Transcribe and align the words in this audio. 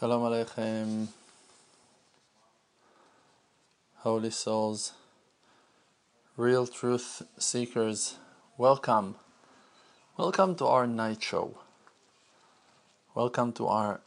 Shalom 0.00 0.22
Aleichem, 0.22 1.08
Holy 3.96 4.30
Souls, 4.30 4.94
Real 6.38 6.66
Truth 6.66 7.20
Seekers, 7.36 8.16
welcome. 8.56 9.16
Welcome 10.16 10.54
to 10.54 10.64
our 10.64 10.86
night 10.86 11.22
show. 11.22 11.58
Welcome 13.14 13.52
to 13.52 13.66
our 13.66 14.00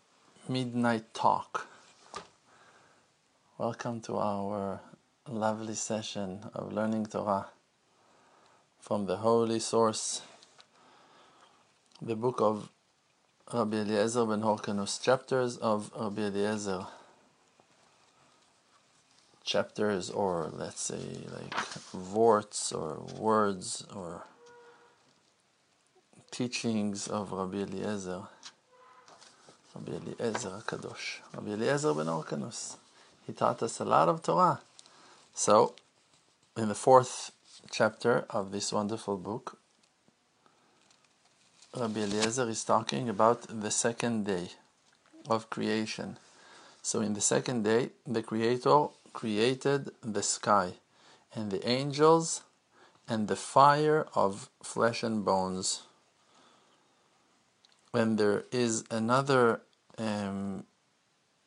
midnight 0.50 1.14
talk. 1.14 1.68
Welcome 3.60 4.02
to 4.02 4.18
our 4.18 4.80
lovely 5.30 5.76
session 5.76 6.40
of 6.56 6.74
learning 6.74 7.06
Torah 7.06 7.50
from 8.80 9.06
the 9.06 9.18
holy 9.18 9.60
source, 9.60 10.24
the 12.02 12.16
book 12.16 12.42
of 12.42 12.73
Rabbi 13.54 13.78
Eliezer 13.78 14.26
ben 14.26 14.42
Horkanus, 14.42 15.00
chapters 15.00 15.58
of 15.58 15.92
Rabbi 15.96 16.24
Eliezer. 16.24 16.88
Chapters, 19.44 20.10
or 20.10 20.50
let's 20.52 20.82
say 20.82 21.20
like 21.32 21.54
vorts 21.92 22.74
or 22.74 23.06
words 23.22 23.86
or 23.96 24.24
teachings 26.32 27.08
of 27.08 27.32
Rabbi 27.32 27.58
Eliezer. 27.58 28.24
Rabbi 29.76 29.92
Eliezer 29.92 30.64
Kadosh. 30.66 31.20
Rabbi 31.36 31.52
Eliezer 31.52 31.94
ben 31.94 32.08
Horkanus. 32.08 32.78
He 33.28 33.34
taught 33.34 33.62
us 33.62 33.80
a 33.80 33.86
lot 33.86 34.10
of 34.10 34.24
Torah. 34.24 34.62
So, 35.36 35.76
in 36.58 36.70
the 36.70 36.76
fourth 36.76 37.30
chapter 37.70 38.26
of 38.32 38.52
this 38.52 38.74
wonderful 38.74 39.18
book, 39.18 39.60
Rabbi 41.76 42.02
Eliezer 42.02 42.48
is 42.50 42.64
talking 42.64 43.10
about 43.10 43.48
the 43.50 43.72
second 43.72 44.28
day 44.28 44.50
of 45.28 45.50
creation. 45.50 46.20
So, 46.84 47.02
in 47.02 47.16
the 47.16 47.22
second 47.22 47.64
day, 47.64 47.90
the 48.06 48.22
Creator 48.22 48.90
created 49.12 49.90
the 50.02 50.22
sky 50.22 50.74
and 51.34 51.50
the 51.50 51.68
angels 51.68 52.44
and 53.10 53.28
the 53.28 53.36
fire 53.36 54.06
of 54.14 54.52
flesh 54.62 55.02
and 55.02 55.26
bones. 55.26 55.82
When 57.90 58.18
there 58.18 58.44
is 58.52 58.84
another 58.92 59.62
um, 59.98 60.66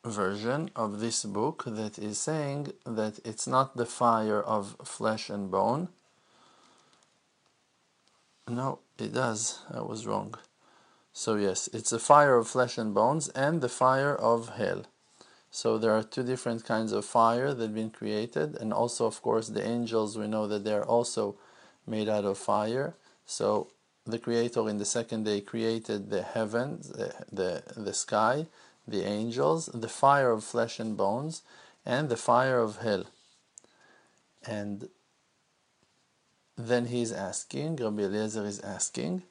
version 0.04 0.70
of 0.74 0.98
this 0.98 1.24
book 1.24 1.62
that 1.68 2.00
is 2.00 2.18
saying 2.18 2.72
that 2.84 3.20
it's 3.24 3.46
not 3.46 3.76
the 3.76 3.86
fire 3.86 4.42
of 4.42 4.74
flesh 4.82 5.30
and 5.30 5.52
bone. 5.52 5.88
No, 8.48 8.78
it 8.98 9.12
does. 9.12 9.60
I 9.72 9.80
was 9.80 10.06
wrong. 10.06 10.34
So, 11.12 11.34
yes, 11.34 11.68
it's 11.72 11.92
a 11.92 11.98
fire 11.98 12.36
of 12.36 12.46
flesh 12.46 12.78
and 12.78 12.94
bones 12.94 13.28
and 13.30 13.60
the 13.60 13.68
fire 13.68 14.14
of 14.14 14.50
hell. 14.50 14.84
So, 15.50 15.78
there 15.78 15.92
are 15.92 16.02
two 16.02 16.22
different 16.22 16.64
kinds 16.64 16.92
of 16.92 17.04
fire 17.04 17.54
that 17.54 17.62
have 17.62 17.74
been 17.74 17.90
created, 17.90 18.56
and 18.60 18.72
also, 18.72 19.06
of 19.06 19.20
course, 19.22 19.48
the 19.48 19.66
angels, 19.66 20.16
we 20.16 20.28
know 20.28 20.46
that 20.46 20.64
they 20.64 20.74
are 20.74 20.84
also 20.84 21.36
made 21.86 22.08
out 22.08 22.24
of 22.24 22.38
fire. 22.38 22.94
So, 23.24 23.68
the 24.04 24.18
Creator 24.18 24.68
in 24.68 24.78
the 24.78 24.84
second 24.84 25.24
day 25.24 25.40
created 25.40 26.10
the 26.10 26.22
heavens, 26.22 26.90
the, 26.90 27.12
the, 27.32 27.62
the 27.76 27.94
sky, 27.94 28.46
the 28.86 29.02
angels, 29.02 29.70
the 29.74 29.88
fire 29.88 30.30
of 30.30 30.44
flesh 30.44 30.78
and 30.78 30.96
bones, 30.96 31.42
and 31.84 32.08
the 32.08 32.16
fire 32.16 32.60
of 32.60 32.78
hell. 32.78 33.06
And 34.46 34.88
then 36.56 36.86
he 36.86 37.02
is 37.02 37.12
asking, 37.12 37.76
Rabbi 37.76 38.02
Eliezer 38.02 38.44
is 38.44 38.60
asking, 38.60 39.22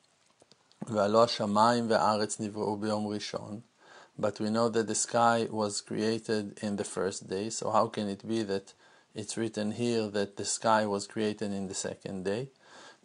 but 4.18 4.40
we 4.40 4.50
know 4.50 4.70
that 4.70 4.88
the 4.88 4.96
sky 4.96 5.48
was 5.50 5.82
created 5.82 6.60
in 6.62 6.76
the 6.76 6.84
first 6.84 7.28
day, 7.28 7.50
so 7.50 7.72
how 7.72 7.88
can 7.88 8.08
it 8.08 8.28
be 8.28 8.44
that 8.44 8.74
it's 9.16 9.38
written 9.38 9.72
here 9.72 10.08
that 10.10 10.38
the 10.38 10.46
sky 10.46 10.86
was 10.86 11.08
created 11.08 11.52
in 11.52 11.68
the 11.68 11.74
second 11.74 12.26
day? 12.26 12.50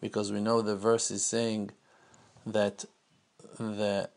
Because 0.01 0.31
we 0.31 0.41
know 0.41 0.61
the 0.61 0.77
verse 0.77 1.11
is 1.11 1.25
saying 1.25 1.71
that 2.47 2.85
the 3.59 4.11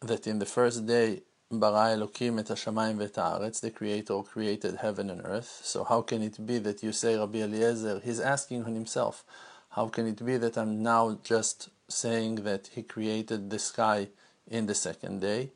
that 0.00 0.26
in 0.26 0.38
the 0.38 0.46
first 0.46 0.86
day 0.86 1.22
bara 1.60 1.96
Elokim 1.96 2.38
et 2.40 2.46
hashamayim 2.46 3.60
the 3.60 3.70
Creator 3.70 4.22
created 4.22 4.76
heaven 4.76 5.10
and 5.10 5.22
earth. 5.24 5.60
So 5.64 5.84
how 5.84 6.02
can 6.02 6.22
it 6.22 6.44
be 6.46 6.58
that 6.58 6.82
you 6.82 6.92
say 6.92 7.16
Rabbi 7.16 7.38
Eliezer? 7.38 8.00
He's 8.04 8.20
asking 8.20 8.64
on 8.64 8.74
himself, 8.74 9.24
how 9.70 9.88
can 9.88 10.06
it 10.06 10.24
be 10.24 10.36
that 10.36 10.56
I'm 10.56 10.82
now 10.82 11.18
just 11.24 11.68
saying 11.88 12.36
that 12.44 12.70
He 12.74 12.82
created 12.82 13.50
the 13.50 13.58
sky 13.58 14.08
in 14.48 14.66
the 14.66 14.74
second 14.74 15.20
day? 15.20 15.50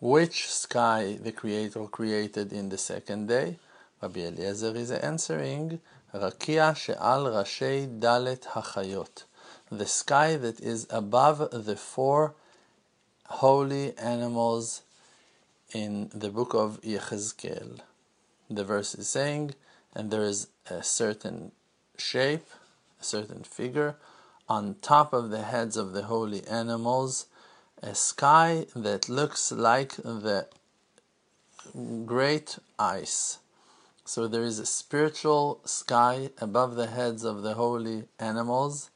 Which 0.00 0.48
sky 0.48 1.18
the 1.22 1.32
Creator 1.32 1.86
created 1.86 2.52
in 2.52 2.68
the 2.68 2.78
second 2.78 3.28
day? 3.28 3.58
Rabbi 4.02 4.20
Eliezer 4.20 4.74
is 4.74 4.90
answering, 4.90 5.80
Rakia 6.14 6.76
she'al 6.76 7.26
rashei 7.26 7.98
dalet 8.00 8.42
hachayot, 8.42 9.24
the 9.70 9.86
sky 9.86 10.36
that 10.36 10.60
is 10.60 10.86
above 10.90 11.50
the 11.52 11.76
four 11.76 12.34
holy 13.26 13.96
animals 13.98 14.82
in 15.72 16.10
the 16.14 16.30
book 16.30 16.54
of 16.54 16.80
Yechezkel. 16.82 17.80
The 18.48 18.64
verse 18.64 18.94
is 18.94 19.08
saying, 19.08 19.54
and 19.94 20.10
there 20.10 20.22
is 20.22 20.48
a 20.70 20.82
certain 20.82 21.52
shape, 21.98 22.48
a 23.00 23.04
certain 23.04 23.42
figure, 23.42 23.96
on 24.48 24.76
top 24.80 25.12
of 25.12 25.30
the 25.30 25.42
heads 25.42 25.76
of 25.76 25.92
the 25.92 26.04
holy 26.04 26.46
animals, 26.46 27.26
a 27.82 27.94
sky 27.94 28.66
that 28.74 29.08
looks 29.08 29.52
like 29.52 29.96
the 29.96 30.46
great 32.06 32.58
ice. 32.78 33.38
So 34.04 34.26
there 34.26 34.42
is 34.42 34.58
a 34.58 34.66
spiritual 34.66 35.60
sky 35.66 36.30
above 36.40 36.76
the 36.76 36.86
heads 36.86 37.24
of 37.24 37.42
the 37.42 37.54
holy 37.54 38.04
animals. 38.18 38.88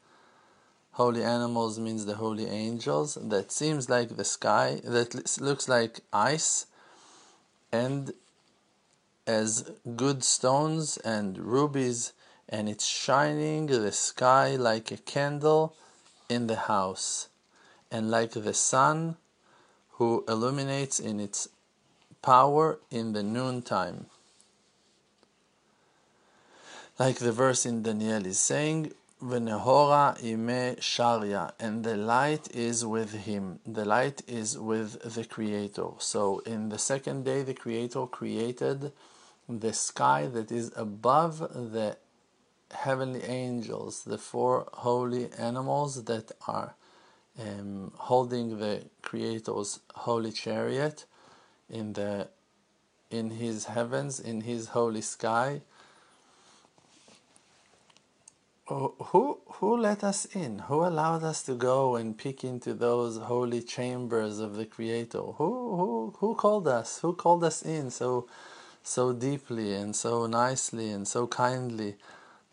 Holy 0.93 1.25
animals 1.25 1.79
means 1.79 2.05
the 2.05 2.17
holy 2.17 2.47
angels. 2.47 3.17
That 3.21 3.51
seems 3.51 3.89
like 3.89 4.17
the 4.17 4.25
sky, 4.25 4.81
that 4.85 5.41
looks 5.41 5.69
like 5.69 6.01
ice, 6.13 6.67
and 7.73 8.13
as 9.27 9.71
good 9.97 10.23
stones 10.23 10.99
and 10.99 11.39
rubies, 11.39 12.13
and 12.49 12.69
it's 12.69 12.85
shining 12.87 13.67
the 13.67 13.93
sky 13.93 14.57
like 14.57 14.91
a 14.91 14.99
candle 14.99 15.75
in 16.29 16.47
the 16.47 16.57
house, 16.57 17.29
and 17.91 18.11
like 18.11 18.33
the 18.33 18.53
sun 18.53 19.17
who 19.93 20.25
illuminates 20.29 21.01
in 21.01 21.21
its 21.21 21.49
power 22.21 22.79
in 22.91 23.15
the 23.15 23.23
noontime. 23.23 24.07
Like 26.99 27.17
the 27.17 27.33
verse 27.33 27.65
in 27.65 27.83
Daniel 27.83 28.27
is 28.27 28.39
saying, 28.39 28.93
V'nehora 29.23 30.19
ime 30.25 30.81
sharia, 30.81 31.55
and 31.61 31.85
the 31.85 31.97
light 31.97 32.51
is 32.53 32.85
with 32.85 33.13
him. 33.13 33.61
The 33.65 33.85
light 33.85 34.21
is 34.27 34.59
with 34.59 35.01
the 35.15 35.25
Creator. 35.25 35.91
So 35.99 36.41
in 36.41 36.71
the 36.71 36.79
second 36.79 37.25
day, 37.25 37.43
the 37.43 37.55
Creator 37.55 38.07
created 38.07 38.91
the 39.49 39.73
sky 39.73 40.27
that 40.27 40.51
is 40.51 40.73
above 40.75 41.39
the 41.39 41.99
heavenly 42.73 43.23
angels, 43.23 44.03
the 44.03 44.19
four 44.19 44.69
holy 44.73 45.31
animals 45.39 46.05
that 46.05 46.33
are 46.49 46.75
um, 47.41 47.93
holding 47.95 48.59
the 48.59 48.87
Creator's 49.03 49.79
holy 49.95 50.33
chariot 50.33 51.05
in 51.71 51.93
the 51.93 52.29
in 53.09 53.31
His 53.31 53.67
heavens, 53.67 54.19
in 54.19 54.41
His 54.41 54.69
holy 54.69 55.03
sky 55.03 55.61
who 58.67 59.41
who 59.47 59.77
let 59.77 60.05
us 60.05 60.25
in? 60.27 60.61
Who 60.61 60.85
allowed 60.85 61.25
us 61.25 61.43
to 61.45 61.55
go 61.55 61.97
and 61.97 62.17
peek 62.17 62.45
into 62.45 62.75
those 62.75 63.19
holy 63.19 63.61
chambers 63.63 64.39
of 64.39 64.55
the 64.57 64.67
Creator? 64.67 65.19
Who 65.19 65.77
who 65.77 66.15
who 66.19 66.35
called 66.35 66.69
us? 66.69 67.01
Who 67.01 67.15
called 67.15 67.45
us 67.45 67.63
in 67.63 67.91
so 67.91 68.29
so 68.83 69.13
deeply 69.13 69.75
and 69.75 69.95
so 69.95 70.27
nicely 70.27 70.91
and 70.91 71.07
so 71.07 71.27
kindly 71.27 71.97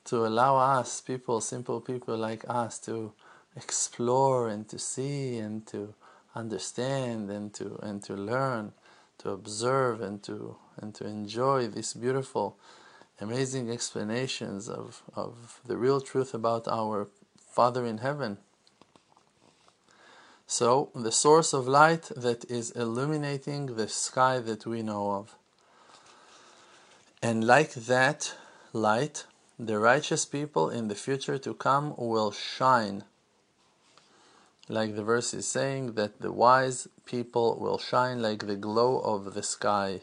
to 0.05 0.25
allow 0.25 0.57
us, 0.57 1.01
people, 1.01 1.41
simple 1.41 1.81
people 1.81 2.17
like 2.17 2.43
us, 2.49 2.79
to 2.79 3.11
explore 3.55 4.47
and 4.47 4.67
to 4.69 4.79
see 4.79 5.37
and 5.37 5.65
to 5.67 5.93
understand 6.35 7.29
and 7.29 7.53
to 7.53 7.79
and 7.83 8.01
to 8.03 8.15
learn, 8.15 8.73
to 9.19 9.29
observe 9.29 10.01
and 10.01 10.23
to 10.23 10.55
and 10.81 10.95
to 10.95 11.05
enjoy 11.05 11.67
this 11.67 11.93
beautiful 11.93 12.57
amazing 13.19 13.69
explanations 13.69 14.69
of, 14.69 15.03
of 15.15 15.59
the 15.65 15.77
real 15.77 16.01
truth 16.01 16.33
about 16.33 16.67
our 16.67 17.07
Father 17.37 17.85
in 17.85 17.99
heaven. 17.99 18.37
So, 20.47 20.89
the 20.95 21.11
source 21.11 21.53
of 21.53 21.67
light 21.67 22.09
that 22.15 22.49
is 22.49 22.71
illuminating 22.71 23.75
the 23.75 23.87
sky 23.87 24.39
that 24.39 24.65
we 24.65 24.81
know 24.81 25.11
of. 25.11 25.35
And 27.21 27.45
like 27.45 27.73
that 27.73 28.33
light, 28.73 29.25
the 29.59 29.77
righteous 29.77 30.25
people 30.25 30.69
in 30.69 30.87
the 30.87 30.95
future 30.95 31.37
to 31.37 31.53
come 31.53 31.93
will 31.97 32.31
shine 32.31 33.03
like 34.69 34.95
the 34.95 35.03
verse 35.03 35.33
is 35.33 35.47
saying, 35.47 35.93
that 35.93 36.21
the 36.21 36.31
wise 36.31 36.87
people 37.05 37.57
will 37.59 37.79
shine 37.79 38.21
like 38.21 38.45
the 38.45 38.55
glow 38.55 38.99
of 38.99 39.33
the 39.33 39.41
sky. 39.41 40.01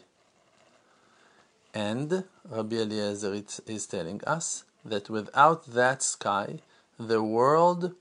And 1.72 2.24
Rabbi 2.48 2.76
Eliezer 2.76 3.42
is 3.66 3.86
telling 3.86 4.22
us 4.24 4.64
that 4.84 5.10
without 5.10 5.66
that 5.66 6.02
sky, 6.02 6.60
the 6.98 7.22
world 7.22 7.94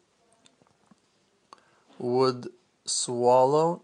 would 1.97 2.49
swallow 2.85 3.81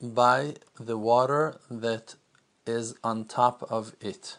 by 0.00 0.54
the 0.78 0.96
water 0.96 1.58
that 1.68 2.14
is 2.66 2.94
on 3.02 3.24
top 3.24 3.64
of 3.70 3.94
it 4.00 4.38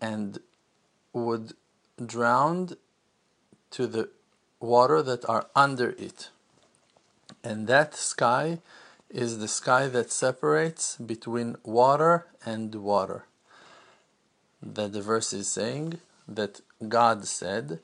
and 0.00 0.38
would 1.12 1.52
drown 2.04 2.70
to 3.70 3.86
the 3.86 4.08
water 4.58 5.02
that 5.02 5.28
are 5.28 5.46
under 5.54 5.90
it. 5.90 6.30
And 7.44 7.66
that 7.66 7.94
sky 7.94 8.60
is 9.10 9.38
the 9.38 9.48
sky 9.48 9.86
that 9.88 10.10
separates 10.10 10.96
between 10.96 11.56
water 11.62 12.26
and 12.44 12.74
water. 12.74 13.24
That 14.62 14.92
the 14.92 15.02
verse 15.02 15.32
is 15.32 15.48
saying 15.48 16.00
that 16.26 16.60
God 16.88 17.26
said 17.26 17.80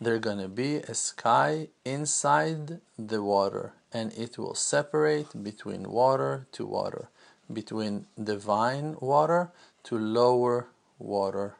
there's 0.00 0.20
gonna 0.20 0.48
be 0.48 0.76
a 0.76 0.94
sky 0.94 1.68
inside 1.84 2.80
the 2.98 3.22
water 3.22 3.72
and 3.92 4.12
it 4.14 4.38
will 4.38 4.54
separate 4.54 5.44
between 5.44 5.90
water 5.90 6.46
to 6.52 6.66
water, 6.66 7.08
between 7.52 8.06
divine 8.22 8.96
water 9.00 9.50
to 9.84 9.98
lower 9.98 10.66
water. 10.98 11.54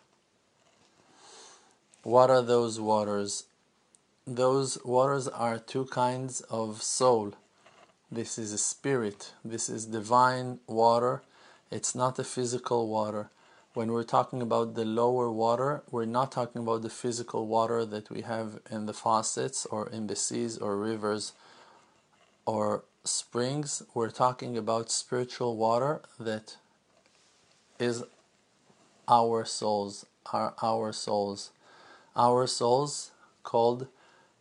What 2.03 2.31
are 2.31 2.43
those 2.43 2.81
waters? 2.81 3.45
Those 4.27 4.79
waters 4.85 5.29
are 5.29 5.59
two 5.59 5.85
kinds 5.85 6.41
of 6.43 6.83
soul. 6.83 7.35
This 8.11 8.39
is 8.39 8.53
a 8.53 8.59
spirit, 8.59 9.33
this 9.45 9.69
is 9.69 9.87
divine 9.87 10.59
water. 10.67 11.23
It's 11.71 11.95
not 11.95 12.19
a 12.19 12.25
physical 12.25 12.89
water. 12.89 13.31
When 13.75 13.91
we're 13.91 14.05
talking 14.05 14.43
about 14.43 14.75
the 14.75 14.85
lower 14.85 15.31
water, 15.31 15.83
we're 15.91 16.05
not 16.05 16.31
talking 16.31 16.61
about 16.61 16.83
the 16.83 16.91
physical 16.91 17.47
water 17.47 17.87
that 17.87 18.11
we 18.11 18.21
have 18.21 18.61
in 18.71 18.85
the 18.85 18.93
faucets 18.93 19.65
or 19.65 19.89
in 19.89 20.09
the 20.09 20.17
seas 20.17 20.59
or 20.59 20.77
rivers 20.77 21.33
or 22.45 22.85
springs. 23.03 23.83
We're 23.95 24.11
talking 24.11 24.59
about 24.59 24.91
spiritual 24.91 25.57
water 25.57 26.03
that 26.21 26.59
is 27.79 28.05
our 29.09 29.47
souls, 29.47 30.05
are 30.35 30.53
our 30.63 30.93
souls. 30.93 31.51
Our 32.15 32.47
souls 32.47 33.13
called 33.43 33.87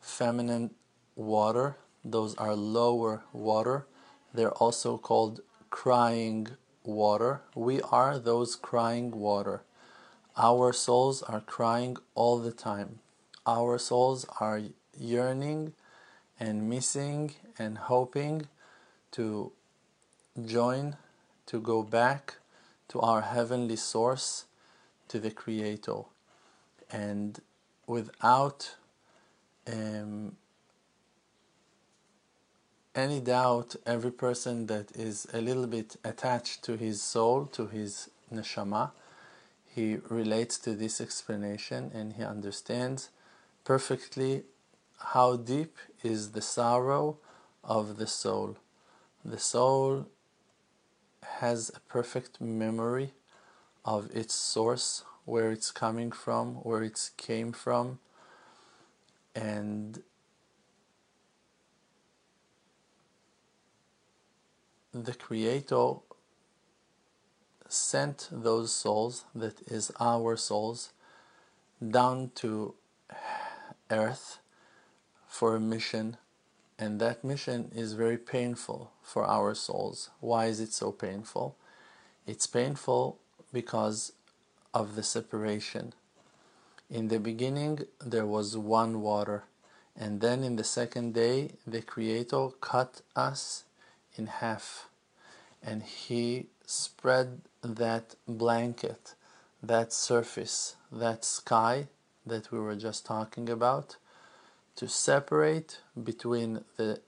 feminine 0.01 0.72
water, 1.16 1.78
those 2.04 2.36
are 2.36 2.54
lower 2.54 3.24
water. 3.31 3.86
They're 4.33 4.51
also 4.51 4.98
called 4.98 5.39
crying 5.69 6.50
water. 6.83 7.42
We 7.56 7.81
are 7.81 8.18
those 8.18 8.56
crying 8.56 9.12
water. 9.12 9.63
Our 10.38 10.74
souls 10.74 11.22
are 11.24 11.42
crying 11.42 11.98
all 12.16 12.39
the 12.39 12.51
time. 12.51 13.00
Our 13.45 13.78
souls 13.78 14.25
are 14.39 14.62
yearning 14.98 15.74
and 16.39 16.69
missing 16.69 17.36
and 17.60 17.78
hoping 17.78 18.48
to 19.12 19.51
join, 20.45 20.95
to 21.48 21.60
go 21.60 21.83
back 21.83 22.38
to 22.89 23.00
our 23.01 23.22
heavenly 23.22 23.75
source, 23.75 24.45
to 25.10 25.19
the 25.19 25.31
Creator. 25.31 26.04
And 26.89 27.39
without 27.88 28.75
um, 29.68 30.38
any 32.96 33.20
doubt, 33.20 33.76
every 33.86 34.12
person 34.12 34.68
that 34.68 34.96
is 34.96 35.28
a 35.34 35.42
little 35.42 35.68
bit 35.68 35.96
attached 36.04 36.64
to 36.64 36.76
his 36.76 37.02
soul, 37.02 37.46
to 37.48 37.68
his 37.68 38.10
neshama, 38.34 38.92
he 39.66 39.98
relates 40.10 40.58
to 40.60 40.74
this 40.74 41.00
explanation 41.00 41.92
and 41.94 42.14
he 42.14 42.24
understands 42.24 43.10
perfectly 43.64 44.44
how 45.14 45.38
deep 45.38 45.78
is 46.04 46.32
the 46.32 46.42
sorrow 46.42 47.18
of 47.64 47.98
the 47.98 48.08
soul. 48.08 48.58
The 49.24 49.40
soul 49.40 50.08
has 51.24 51.72
a 51.74 51.80
perfect 51.82 52.42
memory 52.42 53.14
of 53.86 54.10
its 54.16 54.34
source, 54.34 55.04
where 55.26 55.52
it's 55.52 55.72
coming 55.72 56.12
from, 56.12 56.56
where 56.56 56.84
it 56.84 57.12
came 57.18 57.52
from, 57.52 58.00
and 59.36 60.02
the 64.94 65.14
Creator 65.14 65.94
sent 67.68 68.28
those 68.32 68.74
souls, 68.74 69.26
that 69.34 69.62
is 69.68 69.92
our 70.00 70.36
souls, 70.36 70.92
down 71.82 72.32
to 72.36 72.76
earth 73.90 74.40
for 75.28 75.56
a 75.56 75.60
mission, 75.60 76.18
and 76.78 77.00
that 77.00 77.24
mission 77.24 77.72
is 77.74 77.94
very 77.94 78.18
painful 78.18 78.92
for 79.02 79.26
our 79.26 79.56
souls. 79.56 80.10
Why 80.20 80.46
is 80.48 80.60
it 80.60 80.74
so 80.74 80.92
painful? 80.92 81.56
It's 82.28 82.48
painful 82.48 83.18
because 83.54 84.12
of 84.74 84.96
the 84.96 85.04
separation. 85.04 85.94
In 86.90 87.08
the 87.08 87.20
beginning, 87.20 87.86
there 88.06 88.26
was 88.26 88.58
one 88.58 89.02
water, 89.02 89.44
and 89.96 90.20
then 90.20 90.44
in 90.44 90.58
the 90.58 90.64
second 90.64 91.14
day, 91.14 91.54
the 91.66 91.82
Creator 91.82 92.50
cut 92.60 93.02
us 93.16 93.64
in 94.18 94.28
half 94.28 94.88
and 95.63 95.84
he 95.84 96.48
spread 96.66 97.42
that 97.62 98.16
blanket, 98.28 99.16
that 99.62 99.94
surface, 99.94 100.75
that 100.92 101.24
sky 101.24 101.88
that 102.25 102.52
we 102.52 102.60
were 102.60 102.75
just 102.75 103.06
talking 103.06 103.50
about 103.50 103.98
to 104.75 104.88
separate 104.88 105.80
between 106.02 106.63
the 106.78 107.00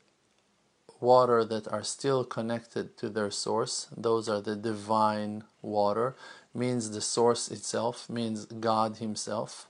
water 0.99 1.43
that 1.43 1.67
are 1.67 1.83
still 1.83 2.23
connected 2.23 2.97
to 2.97 3.09
their 3.09 3.31
source. 3.31 3.87
Those 3.95 4.29
are 4.29 4.41
the 4.41 4.55
divine 4.55 5.43
water 5.61 6.15
means 6.53 6.91
the 6.91 7.01
source 7.01 7.49
itself 7.49 8.09
means 8.09 8.45
god 8.45 8.97
himself. 8.97 9.67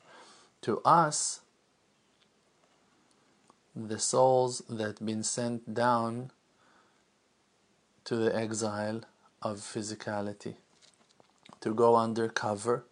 To 0.62 0.82
us 0.86 1.42
the 3.76 4.00
souls 4.00 4.62
that 4.70 5.04
been 5.04 5.24
sent 5.24 5.74
down 5.74 6.32
to 8.06 8.16
the 8.16 8.36
exile 8.36 9.02
of 9.42 9.58
physicality, 9.58 10.56
to 11.62 11.74
go 11.74 11.96
under 11.96 12.28
cover, 12.28 12.86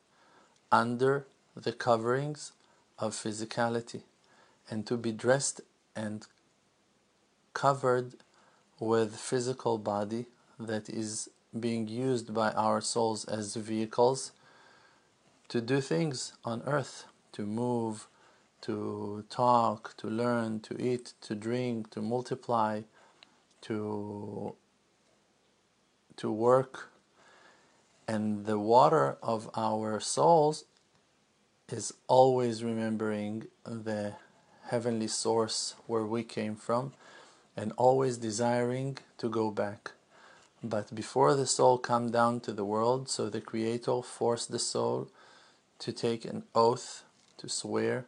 under 0.72 1.26
the 1.56 1.74
coverings 1.74 2.54
of 2.98 3.14
physicality, 3.14 4.02
and 4.70 4.86
to 4.88 4.98
be 4.98 5.12
dressed 5.12 5.62
and 5.96 6.28
covered 7.54 8.14
with 8.80 9.16
physical 9.18 9.78
body 9.78 10.26
that 10.60 10.90
is 10.90 11.30
being 11.60 11.88
used 11.88 12.34
by 12.34 12.52
our 12.52 12.80
souls 12.80 13.26
as 13.26 13.56
vehicles 13.56 14.32
to 15.50 15.60
do 15.60 15.82
things 15.82 16.34
on 16.46 16.62
earth, 16.66 17.06
to 17.34 17.46
move, 17.46 18.08
to 18.62 19.26
talk, 19.30 19.94
to 19.98 20.08
learn, 20.08 20.62
to 20.62 20.82
eat, 20.82 21.14
to 21.22 21.36
drink, 21.36 21.90
to 21.90 22.02
multiply, 22.02 22.82
to 23.62 24.56
to 26.22 26.32
work. 26.32 26.92
And 28.08 28.46
the 28.46 28.60
water 28.60 29.18
of 29.24 29.50
our 29.56 30.00
souls 30.00 30.66
is 31.70 31.94
always 32.08 32.64
remembering 32.64 33.48
the 33.64 34.14
heavenly 34.70 35.08
source 35.08 35.76
where 35.88 36.06
we 36.06 36.24
came 36.24 36.56
from 36.56 36.94
and 37.58 37.74
always 37.76 38.18
desiring 38.18 39.00
to 39.18 39.30
go 39.30 39.50
back. 39.50 39.92
But 40.64 40.94
before 40.94 41.34
the 41.34 41.48
soul 41.48 41.80
come 41.80 42.12
down 42.12 42.40
to 42.42 42.54
the 42.54 42.66
world 42.66 43.10
so 43.10 43.28
the 43.28 43.42
creator 43.42 44.04
forced 44.04 44.52
the 44.52 44.60
soul 44.60 45.10
to 45.80 45.92
take 45.92 46.24
an 46.24 46.44
oath 46.54 47.04
to 47.38 47.50
swear 47.50 48.06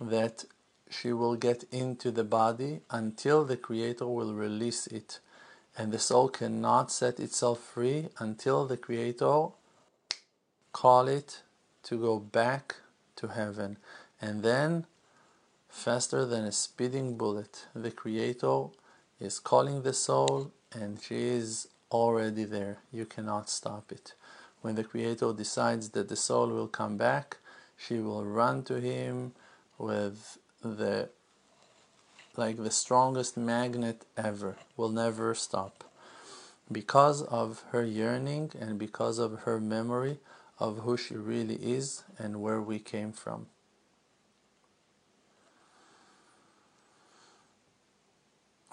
that 0.00 0.44
she 0.90 1.12
will 1.12 1.36
get 1.36 1.64
into 1.70 2.10
the 2.10 2.24
body 2.24 2.80
until 2.90 3.44
the 3.44 3.56
creator 3.56 4.08
will 4.08 4.34
release 4.34 4.88
it 4.88 5.20
and 5.76 5.92
the 5.92 5.98
soul 5.98 6.28
cannot 6.28 6.90
set 6.90 7.20
itself 7.20 7.60
free 7.60 8.08
until 8.18 8.66
the 8.66 8.76
Creator 8.76 9.48
call 10.72 11.08
it 11.08 11.42
to 11.82 11.98
go 11.98 12.18
back 12.18 12.76
to 13.16 13.28
heaven. 13.28 13.76
And 14.20 14.42
then, 14.42 14.86
faster 15.68 16.24
than 16.24 16.44
a 16.44 16.52
speeding 16.52 17.16
bullet, 17.16 17.66
the 17.74 17.90
Creator 17.90 18.66
is 19.20 19.38
calling 19.38 19.82
the 19.82 19.92
soul 19.92 20.52
and 20.72 21.00
she 21.00 21.28
is 21.28 21.68
already 21.90 22.44
there. 22.44 22.78
You 22.92 23.04
cannot 23.06 23.48
stop 23.48 23.92
it. 23.92 24.14
When 24.62 24.74
the 24.74 24.84
Creator 24.84 25.34
decides 25.34 25.90
that 25.90 26.08
the 26.08 26.16
soul 26.16 26.48
will 26.48 26.68
come 26.68 26.96
back, 26.96 27.38
she 27.76 27.98
will 27.98 28.24
run 28.24 28.62
to 28.64 28.80
Him 28.80 29.32
with 29.78 30.38
the 30.62 31.10
like 32.36 32.56
the 32.56 32.70
strongest 32.70 33.36
magnet 33.36 34.04
ever, 34.16 34.56
will 34.76 34.88
never 34.88 35.34
stop. 35.34 35.84
Because 36.70 37.22
of 37.22 37.64
her 37.70 37.84
yearning 37.84 38.52
and 38.58 38.78
because 38.78 39.18
of 39.18 39.40
her 39.40 39.60
memory 39.60 40.18
of 40.58 40.78
who 40.78 40.96
she 40.96 41.14
really 41.14 41.56
is 41.56 42.02
and 42.18 42.40
where 42.40 42.60
we 42.60 42.78
came 42.78 43.12
from. 43.12 43.46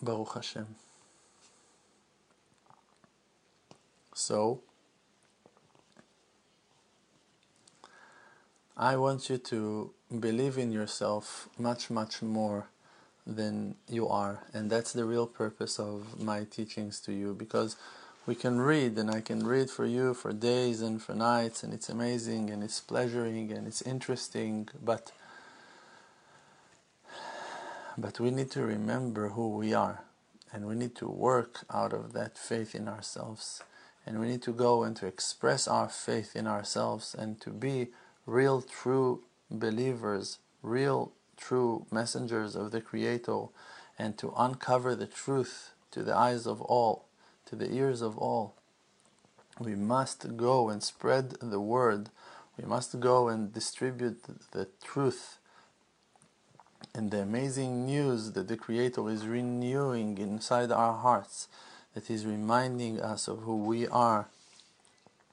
Baruch 0.01 0.33
Hashem. 0.33 0.75
So, 4.13 4.61
I 8.75 8.95
want 8.97 9.29
you 9.29 9.37
to 9.37 9.91
believe 10.19 10.57
in 10.57 10.71
yourself 10.71 11.47
much, 11.57 11.89
much 11.89 12.21
more 12.21 12.67
than 13.25 13.75
you 13.87 14.07
are. 14.07 14.43
And 14.53 14.69
that's 14.69 14.93
the 14.93 15.05
real 15.05 15.27
purpose 15.27 15.79
of 15.79 16.21
my 16.21 16.43
teachings 16.43 16.99
to 17.01 17.13
you 17.13 17.33
because 17.33 17.77
we 18.25 18.35
can 18.35 18.59
read 18.59 18.97
and 18.97 19.11
I 19.11 19.21
can 19.21 19.45
read 19.45 19.69
for 19.69 19.85
you 19.85 20.13
for 20.13 20.31
days 20.31 20.81
and 20.81 21.01
for 21.01 21.13
nights 21.13 21.63
and 21.63 21.73
it's 21.73 21.89
amazing 21.89 22.49
and 22.49 22.63
it's 22.63 22.79
pleasuring 22.79 23.51
and 23.51 23.67
it's 23.67 23.81
interesting 23.81 24.69
but 24.81 25.11
but 27.97 28.19
we 28.19 28.31
need 28.31 28.49
to 28.51 28.61
remember 28.61 29.29
who 29.29 29.49
we 29.49 29.73
are 29.73 30.03
and 30.53 30.65
we 30.65 30.75
need 30.75 30.95
to 30.95 31.07
work 31.07 31.65
out 31.71 31.91
of 31.93 32.13
that 32.13 32.37
faith 32.37 32.73
in 32.73 32.87
ourselves 32.87 33.61
and 34.05 34.19
we 34.19 34.27
need 34.27 34.41
to 34.41 34.53
go 34.53 34.83
and 34.83 34.95
to 34.95 35.05
express 35.05 35.67
our 35.67 35.89
faith 35.89 36.35
in 36.35 36.47
ourselves 36.47 37.13
and 37.13 37.41
to 37.41 37.49
be 37.49 37.89
real 38.25 38.61
true 38.61 39.21
believers 39.51 40.37
real 40.61 41.11
true 41.37 41.85
messengers 41.91 42.55
of 42.55 42.71
the 42.71 42.81
creator 42.81 43.45
and 43.97 44.17
to 44.17 44.33
uncover 44.37 44.95
the 44.95 45.07
truth 45.07 45.71
to 45.91 46.03
the 46.03 46.15
eyes 46.15 46.45
of 46.47 46.61
all 46.61 47.05
to 47.45 47.55
the 47.55 47.71
ears 47.71 48.01
of 48.01 48.17
all. 48.17 48.55
We 49.59 49.75
must 49.75 50.35
go 50.35 50.69
and 50.69 50.81
spread 50.81 51.35
the 51.41 51.59
word. 51.59 52.09
We 52.57 52.65
must 52.65 52.99
go 52.99 53.27
and 53.27 53.53
distribute 53.53 54.23
the 54.51 54.67
truth 54.83 55.37
and 56.95 57.11
the 57.11 57.21
amazing 57.21 57.85
news 57.85 58.31
that 58.31 58.47
the 58.47 58.57
Creator 58.57 59.09
is 59.09 59.27
renewing 59.27 60.17
inside 60.17 60.71
our 60.71 60.93
hearts, 60.93 61.47
that 61.93 62.07
He's 62.07 62.25
reminding 62.25 62.99
us 62.99 63.27
of 63.27 63.39
who 63.39 63.57
we 63.57 63.87
are 63.87 64.27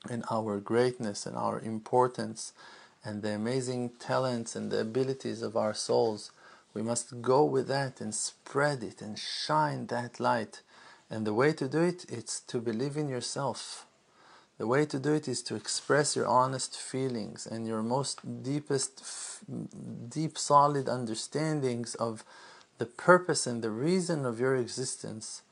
and 0.09 0.25
our 0.31 0.59
greatness 0.61 1.27
and 1.27 1.37
our 1.37 1.61
importance 1.61 2.53
and 3.05 3.23
the 3.23 3.31
amazing 3.31 3.91
talents 3.99 4.55
and 4.55 4.71
the 4.71 4.81
abilities 4.81 5.43
of 5.43 5.57
our 5.57 5.75
souls. 5.75 6.31
We 6.75 6.83
must 6.83 7.23
go 7.23 7.45
with 7.45 7.69
that 7.69 8.01
and 8.01 8.15
spread 8.15 8.83
it 8.83 9.03
and 9.03 9.19
shine 9.19 9.87
that 9.87 10.21
light 10.21 10.63
and 11.11 11.27
the 11.27 11.35
way 11.35 11.53
to 11.55 11.69
do 11.69 11.81
it 11.81 12.07
is 12.09 12.41
to 12.47 12.61
believe 12.61 12.97
in 12.97 13.09
yourself. 13.09 13.87
The 14.59 14.67
way 14.67 14.87
to 14.87 14.99
do 14.99 15.13
it 15.13 15.27
is 15.27 15.43
to 15.45 15.57
express 15.57 16.15
your 16.15 16.27
honest 16.27 16.79
feelings 16.79 17.47
and 17.47 17.67
your 17.67 17.83
most 17.83 18.43
deepest, 18.43 19.03
deep, 20.09 20.39
solid 20.39 20.89
understandings 20.89 21.97
of 21.97 22.25
the 22.79 22.87
purpose 22.87 23.47
and 23.47 23.63
the 23.63 23.71
reason 23.71 24.25
of 24.25 24.39
your 24.39 24.55
existence. 24.55 25.43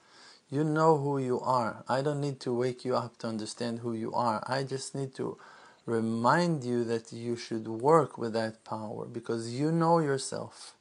You 0.49 0.63
know 0.63 0.97
who 0.99 1.19
you 1.19 1.41
are. 1.41 1.85
I 1.89 2.03
don't 2.03 2.21
need 2.21 2.39
to 2.41 2.55
wake 2.55 2.85
you 2.85 2.95
up 2.95 3.19
to 3.19 3.27
understand 3.27 3.81
who 3.81 3.95
you 3.95 4.13
are. 4.13 4.45
I 4.47 4.63
just 4.63 4.95
need 4.95 5.15
to 5.17 5.39
remind 5.89 6.65
you 6.65 6.85
that 6.85 7.13
you 7.13 7.37
should 7.37 7.67
work 7.67 8.19
with 8.19 8.33
that 8.35 8.65
power 8.65 9.07
because 9.07 9.55
you 9.55 9.73
know 9.73 9.99
yourself 9.99 10.75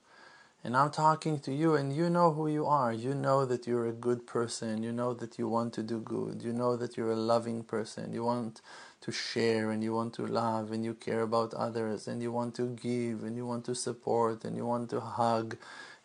and 0.64 0.76
I'm 0.76 0.92
talking 0.92 1.40
to 1.42 1.54
you 1.54 1.76
and 1.76 1.96
you 1.96 2.10
know 2.10 2.34
who 2.34 2.50
you 2.50 2.66
are. 2.66 2.92
You 2.92 3.14
know 3.14 3.46
that 3.46 3.68
you're 3.68 3.88
a 3.88 3.94
good 3.94 4.28
person. 4.28 4.84
You 4.84 4.92
know 4.92 5.14
that 5.14 5.40
you 5.40 5.48
want 5.48 5.72
to 5.76 5.84
do 5.84 6.00
good. 6.00 6.42
You 6.44 6.52
know 6.52 6.76
that 6.76 6.98
you're 6.98 7.12
a 7.12 7.16
loving 7.16 7.64
person. 7.64 8.12
You 8.12 8.26
want 8.26 8.62
to 9.00 9.12
share 9.12 9.72
and 9.72 9.82
you 9.82 9.94
want 9.94 10.14
to 10.16 10.26
love 10.26 10.74
and 10.74 10.84
you 10.84 10.94
care 10.94 11.22
about 11.22 11.54
others 11.54 12.08
and 12.08 12.22
you 12.22 12.34
want 12.34 12.56
to 12.56 12.68
give 12.68 13.24
and 13.24 13.38
you 13.38 13.46
want 13.46 13.64
to 13.66 13.76
support 13.76 14.44
and 14.44 14.58
you 14.58 14.66
want 14.66 14.90
to 14.90 15.00
hug 15.00 15.56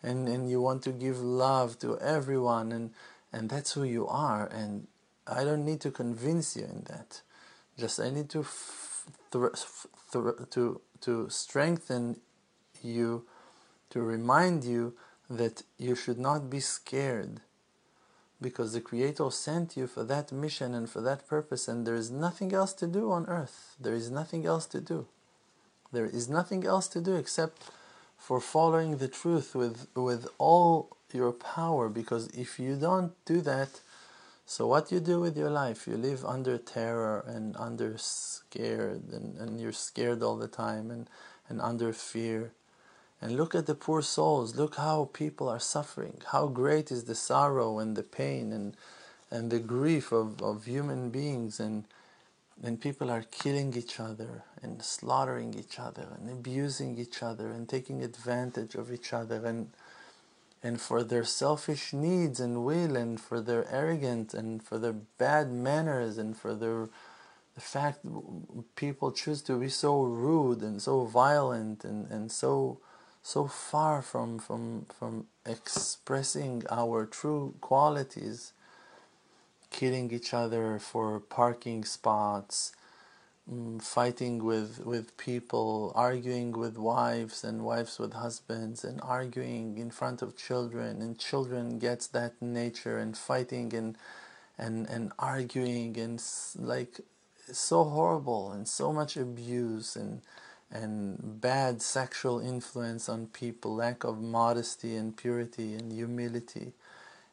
and, 0.01 0.29
and 0.29 0.49
you 0.49 0.61
want 0.61 0.81
to 0.83 0.91
give 0.91 1.19
love 1.19 1.77
to 1.79 1.99
everyone 1.99 2.71
and, 2.71 2.91
and 3.33 3.49
that's 3.49 3.73
who 3.73 3.83
you 3.83 4.07
are 4.07 4.47
and 4.47 4.87
I 5.27 5.43
don't 5.43 5.65
need 5.65 5.81
to 5.81 5.91
convince 5.91 6.55
you 6.55 6.63
in 6.63 6.83
that. 6.85 7.21
Just 7.77 7.99
I 7.99 8.11
need 8.11 8.29
to 8.29 8.43
to 9.31 10.81
to 11.01 11.29
strengthen 11.29 12.19
you 12.81 13.25
to 13.89 14.01
remind 14.01 14.63
you 14.63 14.93
that 15.29 15.63
you 15.77 15.95
should 15.95 16.19
not 16.19 16.49
be 16.49 16.59
scared 16.59 17.41
because 18.41 18.73
the 18.73 18.81
Creator 18.81 19.31
sent 19.31 19.77
you 19.77 19.87
for 19.87 20.03
that 20.03 20.31
mission 20.31 20.73
and 20.73 20.89
for 20.89 21.01
that 21.01 21.27
purpose, 21.27 21.67
and 21.67 21.87
there 21.87 21.95
is 21.95 22.11
nothing 22.11 22.53
else 22.53 22.73
to 22.73 22.85
do 22.85 23.11
on 23.11 23.25
earth. 23.27 23.75
There 23.79 23.93
is 23.93 24.11
nothing 24.11 24.45
else 24.45 24.65
to 24.67 24.81
do. 24.81 25.07
There 25.93 26.05
is 26.05 26.27
nothing 26.27 26.65
else 26.65 26.87
to 26.89 26.99
do 26.99 27.15
except 27.15 27.71
for 28.17 28.41
following 28.41 28.97
the 28.97 29.07
truth 29.07 29.55
with, 29.55 29.87
with 29.95 30.27
all 30.37 30.97
your 31.13 31.31
power, 31.31 31.87
because 31.87 32.27
if 32.27 32.59
you 32.59 32.75
don't 32.75 33.13
do 33.25 33.39
that, 33.41 33.79
so 34.53 34.67
what 34.67 34.91
you 34.91 34.99
do 34.99 35.19
with 35.19 35.35
your 35.35 35.49
life, 35.49 35.87
you 35.87 35.97
live 35.97 36.23
under 36.23 36.59
terror 36.59 37.25
and 37.25 37.57
under 37.57 37.97
scared, 37.97 39.11
and, 39.11 39.35
and 39.35 39.59
you're 39.59 39.71
scared 39.71 40.21
all 40.21 40.37
the 40.37 40.47
time 40.47 40.91
and, 40.91 41.09
and 41.49 41.59
under 41.59 41.91
fear. 41.91 42.51
And 43.19 43.35
look 43.35 43.55
at 43.55 43.65
the 43.65 43.73
poor 43.73 44.03
souls. 44.03 44.55
Look 44.55 44.75
how 44.75 45.09
people 45.11 45.49
are 45.49 45.59
suffering. 45.59 46.21
How 46.27 46.45
great 46.45 46.91
is 46.91 47.05
the 47.05 47.15
sorrow 47.15 47.79
and 47.79 47.95
the 47.95 48.03
pain 48.03 48.53
and, 48.53 48.77
and 49.31 49.49
the 49.49 49.57
grief 49.57 50.11
of, 50.11 50.39
of 50.43 50.65
human 50.65 51.09
beings. 51.09 51.59
And, 51.59 51.85
and 52.61 52.79
people 52.79 53.09
are 53.09 53.23
killing 53.23 53.73
each 53.75 53.99
other 53.99 54.43
and 54.61 54.83
slaughtering 54.83 55.55
each 55.55 55.79
other 55.79 56.09
and 56.15 56.29
abusing 56.29 56.99
each 56.99 57.23
other 57.23 57.47
and 57.47 57.67
taking 57.67 58.03
advantage 58.03 58.75
of 58.75 58.93
each 58.93 59.13
other 59.13 59.43
and, 59.47 59.71
and 60.63 60.79
for 60.79 61.03
their 61.03 61.25
selfish 61.25 61.93
needs 61.93 62.39
and 62.39 62.63
will 62.63 62.95
and 62.95 63.19
for 63.19 63.41
their 63.41 63.69
arrogance 63.69 64.33
and 64.33 64.63
for 64.63 64.79
their 64.79 64.93
bad 64.93 65.51
manners 65.51 66.17
and 66.17 66.37
for 66.37 66.55
their 66.55 66.89
the 67.55 67.61
fact 67.61 67.99
people 68.75 69.11
choose 69.11 69.41
to 69.43 69.59
be 69.59 69.69
so 69.69 70.01
rude 70.01 70.61
and 70.61 70.81
so 70.81 71.05
violent 71.05 71.83
and, 71.83 72.09
and 72.09 72.31
so 72.31 72.79
so 73.23 73.47
far 73.47 74.01
from, 74.01 74.37
from, 74.37 74.85
from 74.99 75.27
expressing 75.45 76.63
our 76.69 77.05
true 77.05 77.55
qualities, 77.61 78.51
killing 79.71 80.11
each 80.11 80.33
other 80.33 80.77
for 80.77 81.21
parking 81.21 81.85
spots, 81.85 82.73
Mm, 83.51 83.81
fighting 83.83 84.43
with, 84.43 84.79
with 84.85 85.17
people, 85.17 85.91
arguing 85.95 86.53
with 86.53 86.77
wives 86.77 87.43
and 87.43 87.63
wives 87.65 87.99
with 87.99 88.13
husbands, 88.13 88.85
and 88.85 89.01
arguing 89.03 89.77
in 89.77 89.91
front 89.91 90.21
of 90.21 90.37
children, 90.37 91.01
and 91.01 91.19
children 91.19 91.77
gets 91.77 92.07
that 92.07 92.41
nature 92.41 92.97
and 92.97 93.17
fighting 93.17 93.73
and 93.73 93.97
and 94.57 94.89
and 94.89 95.11
arguing 95.19 95.97
and 95.97 96.23
like 96.57 97.01
so 97.51 97.83
horrible 97.83 98.51
and 98.53 98.67
so 98.67 98.93
much 98.93 99.17
abuse 99.17 99.95
and 99.97 100.21
and 100.71 101.41
bad 101.41 101.81
sexual 101.81 102.39
influence 102.39 103.09
on 103.09 103.27
people, 103.27 103.75
lack 103.75 104.05
of 104.05 104.21
modesty 104.21 104.95
and 104.95 105.17
purity 105.17 105.73
and 105.75 105.91
humility, 105.91 106.73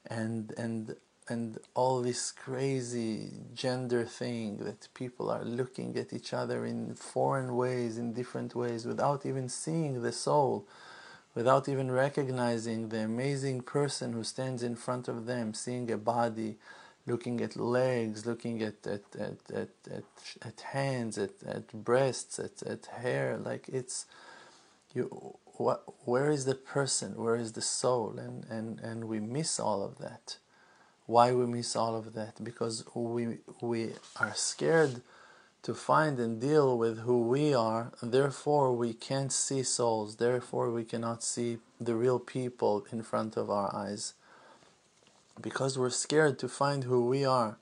and 0.07 0.53
and 0.59 0.97
and 1.31 1.59
all 1.75 2.03
this 2.03 2.33
crazy 2.33 3.31
gender 3.55 4.05
thing 4.05 4.59
that 4.59 4.89
people 4.95 5.31
are 5.31 5.45
looking 5.45 5.97
at 5.97 6.13
each 6.13 6.35
other 6.35 6.67
in 6.67 6.95
foreign 6.95 7.57
ways, 7.57 7.97
in 7.99 8.13
different 8.13 8.55
ways, 8.55 8.85
without 8.85 9.25
even 9.25 9.49
seeing 9.49 10.03
the 10.03 10.13
soul, 10.13 10.67
without 11.35 11.69
even 11.69 11.91
recognizing 11.91 12.89
the 12.89 12.99
amazing 12.99 13.61
person 13.63 14.13
who 14.13 14.25
stands 14.25 14.63
in 14.63 14.75
front 14.75 15.09
of 15.09 15.27
them, 15.27 15.55
seeing 15.55 15.91
a 15.93 15.97
body 15.97 16.57
looking 17.07 17.41
at 17.41 17.57
legs, 17.57 18.27
looking 18.27 18.63
at 18.63 18.87
at 18.87 19.05
at 19.19 19.39
at, 19.55 19.69
at, 19.91 20.05
at 20.43 20.61
hands, 20.73 21.17
at, 21.17 21.31
at 21.47 21.73
breasts, 21.73 22.39
at, 22.41 22.63
at 22.65 22.87
hair. 22.87 23.39
Like 23.39 23.69
it's 23.69 24.07
you. 24.95 25.37
What? 25.57 25.85
Where 26.07 26.31
is 26.31 26.47
the 26.47 26.55
person? 26.55 27.15
Where 27.17 27.37
is 27.37 27.53
the 27.53 27.63
soul? 27.63 28.19
And 28.19 28.45
and 28.51 28.81
and 28.81 29.05
we 29.05 29.21
miss 29.21 29.61
all 29.61 29.85
of 29.85 29.99
that. 29.99 30.39
Why 31.11 31.33
we 31.33 31.45
miss 31.45 31.75
all 31.75 31.97
of 31.97 32.13
that? 32.15 32.35
Because 32.45 32.85
we 32.95 33.39
we 33.61 33.95
are 34.15 34.33
scared 34.33 35.03
to 35.65 35.75
find 35.75 36.21
and 36.21 36.41
deal 36.41 36.79
with 36.79 37.01
who 37.01 37.23
we 37.23 37.53
are. 37.53 37.91
Therefore, 38.01 38.73
we 38.73 38.93
can't 38.93 39.33
see 39.33 39.65
souls. 39.65 40.17
Therefore, 40.17 40.71
we 40.71 40.85
cannot 40.85 41.25
see 41.25 41.59
the 41.81 41.97
real 41.97 42.21
people 42.21 42.87
in 42.93 43.03
front 43.03 43.37
of 43.37 43.51
our 43.51 43.75
eyes 43.75 44.15
because 45.41 45.77
we're 45.77 45.91
scared 46.07 46.39
to 46.39 46.49
find 46.49 46.85
who 46.85 47.05
we 47.05 47.25
are. 47.25 47.59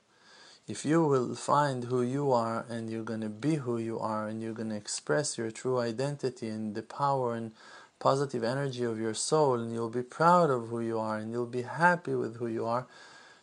If 0.74 0.84
you 0.84 1.02
will 1.06 1.34
find 1.34 1.84
who 1.84 2.02
you 2.02 2.30
are 2.30 2.66
and 2.68 2.90
you're 2.90 3.10
going 3.12 3.22
to 3.22 3.30
be 3.46 3.54
who 3.54 3.78
you 3.78 3.98
are 3.98 4.28
and 4.28 4.42
you're 4.42 4.60
going 4.60 4.74
to 4.74 4.76
express 4.84 5.38
your 5.38 5.50
true 5.50 5.78
identity 5.80 6.48
and 6.48 6.74
the 6.74 6.82
power 6.82 7.34
and 7.34 7.52
positive 7.98 8.44
energy 8.44 8.84
of 8.84 9.00
your 9.00 9.14
soul 9.14 9.54
and 9.54 9.72
you'll 9.72 9.88
be 9.88 10.02
proud 10.02 10.50
of 10.50 10.68
who 10.68 10.80
you 10.80 10.98
are 10.98 11.16
and 11.16 11.32
you'll 11.32 11.46
be 11.46 11.62
happy 11.62 12.14
with 12.14 12.36
who 12.36 12.46
you 12.46 12.66
are, 12.66 12.86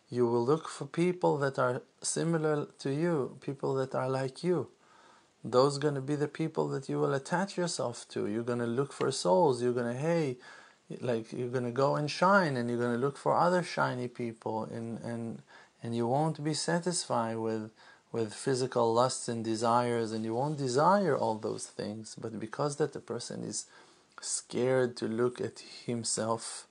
you 0.09 0.25
will 0.27 0.45
look 0.45 0.67
for 0.67 0.85
people 0.85 1.37
that 1.37 1.57
are 1.57 1.81
similar 2.01 2.67
to 2.79 2.91
you, 2.91 3.37
people 3.41 3.73
that 3.75 3.95
are 3.95 4.09
like 4.09 4.43
you. 4.43 4.67
Those 5.43 5.77
going 5.77 5.95
to 5.95 6.01
be 6.01 6.15
the 6.15 6.27
people 6.27 6.67
that 6.69 6.89
you 6.89 6.99
will 6.99 7.13
attach 7.13 7.57
yourself 7.57 8.05
to. 8.09 8.27
You're 8.27 8.43
going 8.43 8.59
to 8.59 8.65
look 8.65 8.93
for 8.93 9.11
souls. 9.11 9.61
You're 9.61 9.73
going 9.73 9.93
to, 9.93 9.99
hey, 9.99 10.37
like 11.01 11.31
you're 11.33 11.49
going 11.49 11.65
to 11.65 11.71
go 11.71 11.95
and 11.95 12.09
shine 12.09 12.57
and 12.57 12.69
you're 12.69 12.79
going 12.79 12.93
to 12.93 13.05
look 13.05 13.17
for 13.17 13.35
other 13.35 13.63
shiny 13.63 14.07
people 14.07 14.63
and, 14.65 14.99
and, 14.99 15.41
and 15.81 15.95
you 15.95 16.07
won't 16.07 16.43
be 16.43 16.53
satisfied 16.53 17.37
with 17.37 17.71
with 18.11 18.33
physical 18.33 18.93
lusts 18.93 19.27
and 19.27 19.43
desires 19.43 20.13
and 20.13 20.23
you 20.23 20.33
won't 20.33 20.57
desire 20.57 21.17
all 21.17 21.35
those 21.35 21.65
things 21.65 22.15
but 22.15 22.39
because 22.39 22.77
that 22.77 22.93
the 22.93 22.99
person 22.99 23.43
is 23.43 23.65
scared 24.21 24.95
to 24.95 25.05
look 25.05 25.41
at 25.41 25.59
himself 25.85 26.65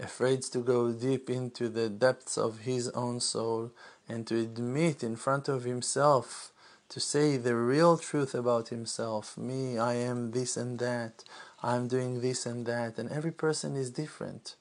afraid 0.00 0.42
to 0.42 0.58
go 0.58 0.92
deep 0.92 1.28
into 1.30 1.68
the 1.68 1.88
depths 1.88 2.38
of 2.38 2.60
his 2.60 2.88
own 2.90 3.20
soul 3.20 3.70
and 4.08 4.26
to 4.26 4.40
admit 4.40 5.04
in 5.04 5.16
front 5.16 5.48
of 5.48 5.64
himself 5.64 6.52
to 6.88 6.98
say 6.98 7.36
the 7.36 7.54
real 7.54 7.96
truth 7.96 8.34
about 8.34 8.68
himself. 8.68 9.38
Me 9.38 9.78
i 9.78 9.94
am 9.94 10.32
this 10.32 10.56
and 10.56 10.78
that. 10.80 11.22
I'm 11.62 11.86
doing 11.86 12.20
this 12.20 12.46
and 12.46 12.66
that. 12.66 12.98
And 12.98 13.10
every 13.10 13.30
person 13.30 13.76
is 13.76 13.90
different. 13.90 14.56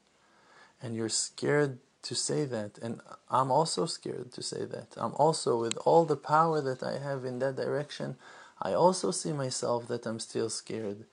And 0.81 0.95
you're 0.95 1.09
scared 1.09 1.79
to 2.03 2.15
say 2.15 2.45
that, 2.45 2.77
and 2.81 3.01
I'm 3.29 3.51
also 3.51 3.85
scared 3.85 4.31
to 4.33 4.41
say 4.41 4.65
that. 4.65 4.95
I'm 4.97 5.13
also, 5.15 5.59
with 5.59 5.77
all 5.85 6.05
the 6.05 6.15
power 6.15 6.61
that 6.61 6.81
I 6.81 6.97
have 6.97 7.25
in 7.25 7.39
that 7.39 7.57
direction, 7.57 8.15
I 8.61 8.73
also 8.73 9.11
see 9.11 9.33
myself 9.33 9.87
that 9.87 10.05
I'm 10.05 10.19
still 10.19 10.49
scared, 10.49 11.05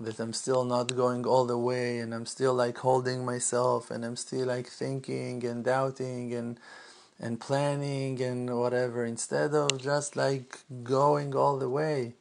that 0.00 0.18
I'm 0.18 0.32
still 0.32 0.64
not 0.64 0.96
going 0.96 1.26
all 1.26 1.44
the 1.44 1.58
way, 1.58 1.98
and 1.98 2.14
I'm 2.14 2.26
still 2.26 2.54
like 2.54 2.78
holding 2.78 3.24
myself, 3.24 3.90
and 3.90 4.04
I'm 4.04 4.16
still 4.16 4.46
like 4.46 4.66
thinking 4.66 5.44
and 5.44 5.64
doubting 5.64 6.34
and 6.34 6.58
and 7.22 7.38
planning 7.38 8.20
and 8.22 8.58
whatever, 8.58 9.04
instead 9.04 9.54
of 9.54 9.80
just 9.80 10.16
like 10.16 10.60
going 10.82 11.34
all 11.36 11.58
the 11.58 11.68
way 11.68 12.14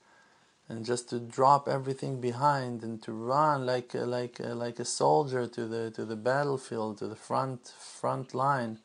and 0.70 0.86
just 0.86 1.10
to 1.10 1.20
drop 1.20 1.68
everything 1.68 2.22
behind 2.22 2.84
and 2.84 3.02
to 3.02 3.12
run 3.12 3.66
like 3.66 3.96
a, 3.96 4.06
like 4.06 4.40
a, 4.40 4.54
like 4.54 4.80
a 4.80 4.86
soldier 4.86 5.48
to 5.48 5.66
the 5.66 5.90
to 5.92 6.06
the 6.06 6.16
battlefield 6.16 7.00
to 7.00 7.08
the 7.08 7.16
front 7.16 7.68
front 7.68 8.34
line. 8.36 8.78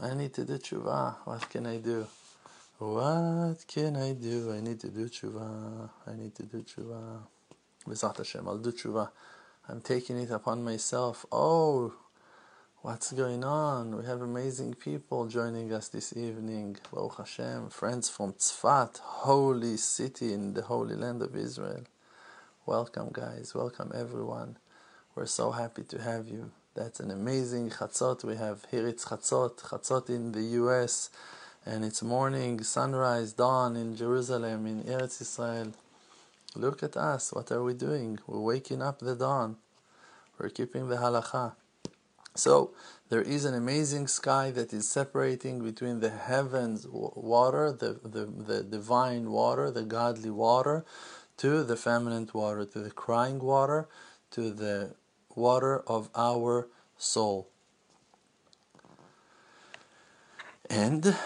I 0.00 0.14
need 0.14 0.32
to 0.34 0.44
do 0.44 0.58
tshuva. 0.58 1.16
What 1.24 1.50
can 1.50 1.66
I 1.66 1.78
do? 1.78 2.06
What 2.82 3.64
can 3.68 3.94
I 3.94 4.12
do? 4.12 4.52
I 4.52 4.60
need 4.60 4.80
to 4.80 4.88
do 4.88 5.08
tshuva. 5.08 5.88
I 6.04 6.14
need 6.16 6.34
to 6.34 6.42
do 6.42 6.62
tshuva. 6.62 7.20
B'ezrat 7.86 8.16
Hashem, 8.16 8.48
I'll 8.48 8.58
do 8.58 8.72
tshuva. 8.72 9.08
I'm 9.68 9.80
taking 9.80 10.18
it 10.18 10.32
upon 10.32 10.64
myself. 10.64 11.24
Oh, 11.30 11.94
What's 12.80 13.12
going 13.12 13.44
on? 13.44 13.96
We 13.96 14.04
have 14.06 14.20
amazing 14.20 14.74
people 14.74 15.28
joining 15.28 15.72
us 15.72 15.86
this 15.86 16.16
evening. 16.16 16.78
Baruch 16.92 17.18
Hashem, 17.18 17.70
friends 17.70 18.08
from 18.08 18.32
Tzfat, 18.32 18.98
holy 18.98 19.76
city 19.76 20.32
in 20.32 20.54
the 20.54 20.62
holy 20.62 20.96
land 20.96 21.22
of 21.22 21.36
Israel. 21.36 21.84
Welcome, 22.66 23.10
guys. 23.12 23.54
Welcome, 23.54 23.92
everyone. 23.94 24.56
We're 25.14 25.26
so 25.26 25.52
happy 25.52 25.84
to 25.84 26.02
have 26.02 26.26
you. 26.26 26.50
That's 26.74 26.98
an 26.98 27.12
amazing 27.12 27.70
chatzot. 27.70 28.24
We 28.24 28.34
have 28.34 28.66
here 28.72 28.88
it's 28.88 29.04
chatzot, 29.04 29.60
chatzot 29.60 30.08
in 30.08 30.32
the 30.32 30.42
U.S., 30.62 31.10
and 31.64 31.84
it's 31.84 32.02
morning, 32.02 32.62
sunrise, 32.62 33.32
dawn 33.32 33.76
in 33.76 33.94
Jerusalem, 33.96 34.66
in 34.66 34.82
Eretz 34.82 35.20
Israel. 35.20 35.72
Look 36.56 36.82
at 36.82 36.96
us. 36.96 37.32
What 37.32 37.50
are 37.52 37.62
we 37.62 37.74
doing? 37.74 38.18
We're 38.26 38.40
waking 38.40 38.82
up 38.82 38.98
the 38.98 39.14
dawn. 39.14 39.56
We're 40.38 40.48
keeping 40.48 40.88
the 40.88 40.96
halacha. 40.96 41.52
So 42.34 42.72
there 43.10 43.22
is 43.22 43.44
an 43.44 43.54
amazing 43.54 44.08
sky 44.08 44.50
that 44.50 44.72
is 44.72 44.88
separating 44.88 45.62
between 45.62 46.00
the 46.00 46.10
heavens 46.10 46.86
water, 46.90 47.70
the, 47.72 48.00
the, 48.02 48.24
the 48.24 48.62
divine 48.62 49.30
water, 49.30 49.70
the 49.70 49.82
godly 49.82 50.30
water, 50.30 50.84
to 51.36 51.62
the 51.62 51.76
feminine 51.76 52.28
water, 52.32 52.64
to 52.64 52.78
the 52.80 52.90
crying 52.90 53.38
water, 53.38 53.88
to 54.32 54.50
the 54.50 54.94
water 55.34 55.80
of 55.86 56.08
our 56.14 56.68
soul. 56.96 57.48
And 60.68 61.16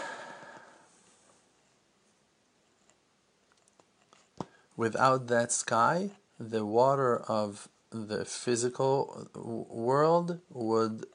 without 4.76 5.28
that 5.28 5.52
sky, 5.52 6.10
the 6.38 6.64
water 6.64 7.16
of 7.16 7.68
the 7.90 8.24
physical 8.24 9.28
world 9.34 10.40
would 10.50 11.06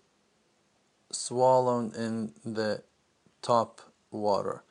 swallow 1.12 1.92
in 1.98 2.34
the 2.46 2.82
top 3.42 3.82
water 4.10 4.64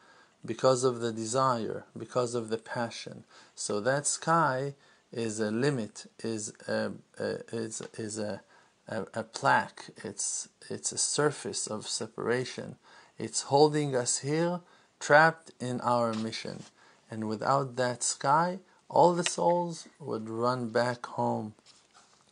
because 0.45 0.85
of 0.85 1.01
the 1.01 1.13
desire, 1.13 1.85
because 1.97 2.35
of 2.35 2.49
the 2.49 2.59
passion. 2.59 3.25
So 3.55 3.81
that 3.81 4.07
sky 4.07 4.75
is 5.13 5.39
a 5.41 5.51
limit, 5.51 6.07
is 6.23 6.53
a, 6.67 6.93
a 7.19 7.39
is 7.53 7.83
is 7.99 8.19
a, 8.19 8.41
a, 8.89 9.07
a 9.15 9.23
plaque. 9.23 9.87
It's 10.03 10.49
it's 10.69 10.93
a 10.93 10.99
surface 10.99 11.67
of 11.67 11.87
separation. 11.87 12.77
It's 13.19 13.43
holding 13.43 13.95
us 13.95 14.19
here, 14.19 14.61
trapped 14.99 15.51
in 15.61 15.81
our 15.83 16.15
mission. 16.15 16.63
And 17.11 17.29
without 17.29 17.77
that 17.77 18.03
sky, 18.03 18.61
all 18.91 19.15
the 19.15 19.25
souls 19.25 19.89
would 20.01 20.29
run 20.29 20.69
back 20.69 21.07
home 21.07 21.55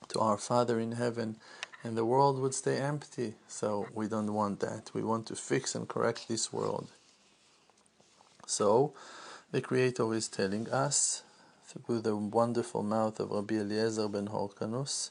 to 0.09 0.19
our 0.19 0.37
Father 0.37 0.81
in 0.81 0.93
heaven, 0.93 1.37
and 1.85 1.97
the 1.97 2.05
world 2.05 2.41
would 2.41 2.55
stay 2.55 2.79
empty. 2.79 3.35
So 3.47 3.87
we 3.95 4.09
don't 4.09 4.35
want 4.35 4.59
that. 4.61 4.91
We 4.93 5.03
want 5.03 5.27
to 5.27 5.37
fix 5.37 5.75
and 5.75 5.89
correct 5.89 6.27
this 6.29 6.53
world. 6.53 6.89
So 8.47 8.93
the 9.53 9.61
Creator 9.61 10.13
is 10.15 10.29
telling 10.29 10.69
us 10.71 11.23
through 11.65 12.01
the 12.01 12.17
wonderful 12.17 12.83
mouth 12.83 13.21
of 13.21 13.31
Rabbi 13.31 13.55
Eliezer 13.57 14.09
ben 14.09 14.29
Horkanus 14.29 15.11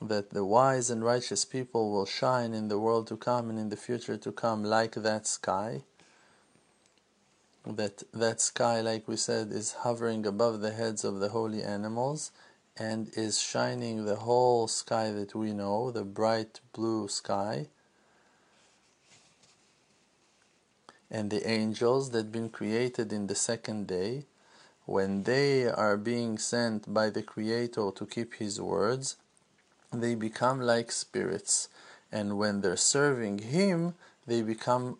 that 0.00 0.30
the 0.30 0.44
wise 0.44 0.90
and 0.90 1.04
righteous 1.04 1.44
people 1.44 1.90
will 1.90 2.06
shine 2.06 2.54
in 2.54 2.68
the 2.68 2.78
world 2.78 3.06
to 3.06 3.16
come 3.16 3.48
and 3.50 3.58
in 3.58 3.68
the 3.70 3.76
future 3.76 4.16
to 4.16 4.32
come 4.32 4.62
like 4.62 4.94
that 4.94 5.26
sky 5.26 5.82
that 7.66 8.02
that 8.12 8.40
sky 8.40 8.80
like 8.80 9.06
we 9.06 9.16
said 9.16 9.52
is 9.52 9.72
hovering 9.72 10.26
above 10.26 10.60
the 10.60 10.72
heads 10.72 11.04
of 11.04 11.20
the 11.20 11.28
holy 11.28 11.62
animals 11.62 12.32
and 12.76 13.10
is 13.14 13.40
shining 13.40 14.04
the 14.04 14.16
whole 14.16 14.66
sky 14.66 15.10
that 15.10 15.34
we 15.34 15.52
know, 15.52 15.90
the 15.90 16.04
bright 16.04 16.60
blue 16.72 17.06
sky. 17.08 17.66
And 21.10 21.30
the 21.30 21.46
angels 21.46 22.10
that 22.10 22.32
been 22.32 22.48
created 22.48 23.12
in 23.12 23.26
the 23.26 23.34
second 23.34 23.86
day, 23.86 24.24
when 24.86 25.24
they 25.24 25.66
are 25.66 25.98
being 25.98 26.38
sent 26.38 26.92
by 26.92 27.10
the 27.10 27.22
Creator 27.22 27.90
to 27.94 28.06
keep 28.06 28.34
His 28.34 28.60
words, 28.60 29.16
they 29.92 30.14
become 30.14 30.60
like 30.60 30.90
spirits. 30.90 31.68
And 32.10 32.38
when 32.38 32.62
they're 32.62 32.76
serving 32.76 33.40
Him, 33.40 33.94
they 34.26 34.40
become 34.40 34.98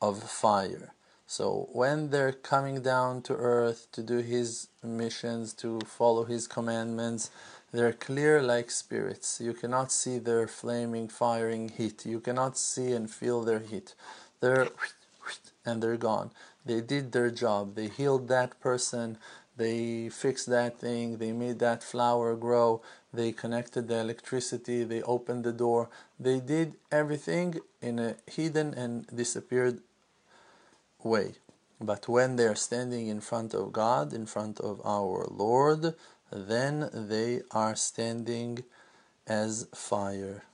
of 0.00 0.22
fire. 0.22 0.94
So 1.30 1.68
when 1.72 2.10
they're 2.10 2.32
coming 2.32 2.82
down 2.82 3.22
to 3.22 3.36
earth 3.36 3.86
to 3.92 4.02
do 4.02 4.16
his 4.16 4.66
missions, 4.82 5.52
to 5.62 5.78
follow 5.86 6.24
his 6.24 6.48
commandments, 6.48 7.30
they're 7.70 7.92
clear 7.92 8.42
like 8.42 8.68
spirits. 8.72 9.40
You 9.40 9.52
cannot 9.52 9.92
see 9.92 10.18
their 10.18 10.48
flaming, 10.48 11.06
firing 11.06 11.68
heat. 11.68 12.04
You 12.04 12.18
cannot 12.18 12.58
see 12.58 12.90
and 12.90 13.08
feel 13.08 13.44
their 13.44 13.60
heat. 13.60 13.94
They're 14.40 14.70
and 15.64 15.80
they're 15.80 15.96
gone. 15.96 16.32
They 16.66 16.80
did 16.80 17.12
their 17.12 17.30
job. 17.30 17.76
They 17.76 17.86
healed 17.86 18.26
that 18.26 18.58
person. 18.58 19.16
They 19.56 20.08
fixed 20.08 20.48
that 20.48 20.80
thing. 20.80 21.18
They 21.18 21.30
made 21.30 21.60
that 21.60 21.84
flower 21.84 22.34
grow. 22.34 22.82
They 23.14 23.30
connected 23.30 23.86
the 23.86 24.00
electricity. 24.00 24.82
They 24.82 25.02
opened 25.02 25.44
the 25.44 25.52
door. 25.52 25.90
They 26.18 26.40
did 26.40 26.74
everything 26.90 27.60
in 27.80 28.00
a 28.00 28.16
hidden 28.26 28.74
and 28.74 29.06
disappeared 29.14 29.80
way. 31.02 31.34
But 31.80 32.08
when 32.08 32.36
they 32.36 32.46
are 32.46 32.54
standing 32.54 33.06
in 33.06 33.20
front 33.20 33.54
of 33.54 33.72
God, 33.72 34.12
in 34.12 34.26
front 34.26 34.60
of 34.60 34.80
our 34.84 35.26
Lord, 35.30 35.94
then 36.30 36.90
they 36.92 37.40
are 37.50 37.74
standing 37.74 38.64
as 39.26 39.66
fire. 39.74 40.44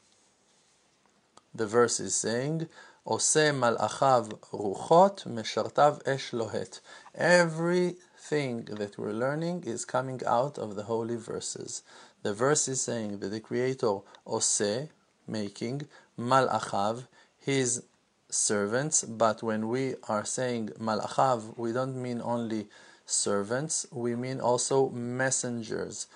The 1.54 1.66
verse 1.66 2.00
is 2.00 2.14
saying, 2.14 2.68
Ose 3.06 3.52
malachav 3.62 4.38
ruchot 4.52 5.26
meshartav 5.26 6.06
esh 6.06 6.30
lohet. 6.32 6.80
Everything 7.14 8.64
that 8.66 8.98
we're 8.98 9.12
learning 9.12 9.64
is 9.64 9.84
coming 9.84 10.20
out 10.26 10.58
of 10.58 10.76
the 10.76 10.84
holy 10.84 11.16
verses. 11.16 11.82
The 12.22 12.34
verse 12.34 12.68
is 12.68 12.80
saying 12.80 13.18
that 13.20 13.28
the 13.28 13.40
Creator 13.40 13.98
Ose, 14.26 14.88
making, 15.26 15.88
malachav, 16.18 17.06
his 17.38 17.82
servants, 18.30 19.04
but 19.04 19.42
when 19.42 19.68
we 19.68 19.94
are 20.08 20.24
saying 20.24 20.70
malachav, 20.80 21.56
we 21.56 21.72
don't 21.72 22.00
mean 22.00 22.20
only 22.22 22.68
servants, 23.04 23.86
we 23.92 24.16
mean 24.16 24.40
also 24.40 24.90
messengers. 24.90 26.06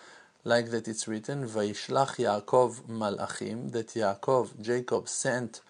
like 0.43 0.71
that 0.71 0.89
it's 0.89 1.07
written, 1.07 1.47
Vaishlach 1.47 2.17
Yaakov 2.17 2.83
Malachim, 2.89 3.73
that 3.73 3.89
Yaakov, 3.89 4.59
Jacob, 4.61 5.07
sent 5.07 5.61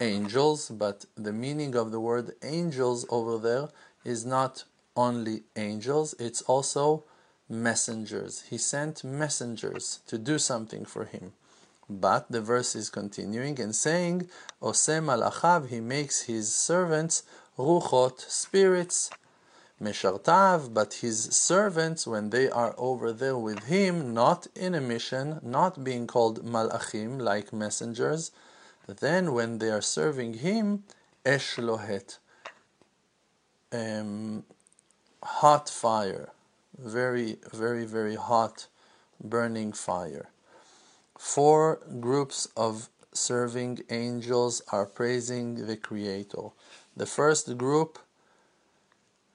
angels, 0.00 0.70
but 0.70 1.06
the 1.16 1.32
meaning 1.32 1.74
of 1.74 1.90
the 1.90 2.00
word 2.00 2.32
angels 2.42 3.04
over 3.10 3.36
there 3.38 3.68
is 4.04 4.24
not 4.24 4.64
only 4.96 5.42
angels, 5.56 6.14
it's 6.18 6.42
also 6.42 7.02
messengers. 7.48 8.44
He 8.50 8.58
sent 8.58 9.02
messengers 9.02 10.00
to 10.06 10.18
do 10.18 10.38
something 10.38 10.84
for 10.84 11.04
him. 11.04 11.32
But 11.88 12.30
the 12.30 12.40
verse 12.40 12.74
is 12.74 12.88
continuing 12.88 13.60
and 13.60 13.74
saying, 13.74 14.28
Ose 14.62 14.86
malachav, 14.86 15.68
he 15.68 15.80
makes 15.80 16.22
his 16.22 16.54
servants 16.54 17.24
ruchot, 17.58 18.20
spirits, 18.20 19.10
meshartav, 19.82 20.72
but 20.72 20.94
his 20.94 21.24
servants, 21.24 22.06
when 22.06 22.30
they 22.30 22.48
are 22.48 22.74
over 22.78 23.12
there 23.12 23.36
with 23.36 23.64
him, 23.64 24.14
not 24.14 24.46
in 24.54 24.74
a 24.74 24.80
mission, 24.80 25.40
not 25.42 25.84
being 25.84 26.06
called 26.06 26.44
malachim, 26.44 27.20
like 27.20 27.52
messengers, 27.52 28.30
then 28.86 29.32
when 29.32 29.58
they 29.58 29.70
are 29.70 29.82
serving 29.82 30.34
him, 30.34 30.84
eshlohet, 31.24 32.18
um, 33.72 34.44
hot 35.22 35.68
fire, 35.68 36.30
very, 36.78 37.38
very, 37.52 37.84
very 37.84 38.14
hot, 38.14 38.68
burning 39.22 39.72
fire. 39.72 40.28
Four 41.24 41.80
groups 42.00 42.48
of 42.54 42.90
serving 43.14 43.80
angels 43.88 44.60
are 44.70 44.84
praising 44.84 45.66
the 45.66 45.76
Creator. 45.76 46.50
The 46.94 47.06
first 47.06 47.56
group, 47.56 47.98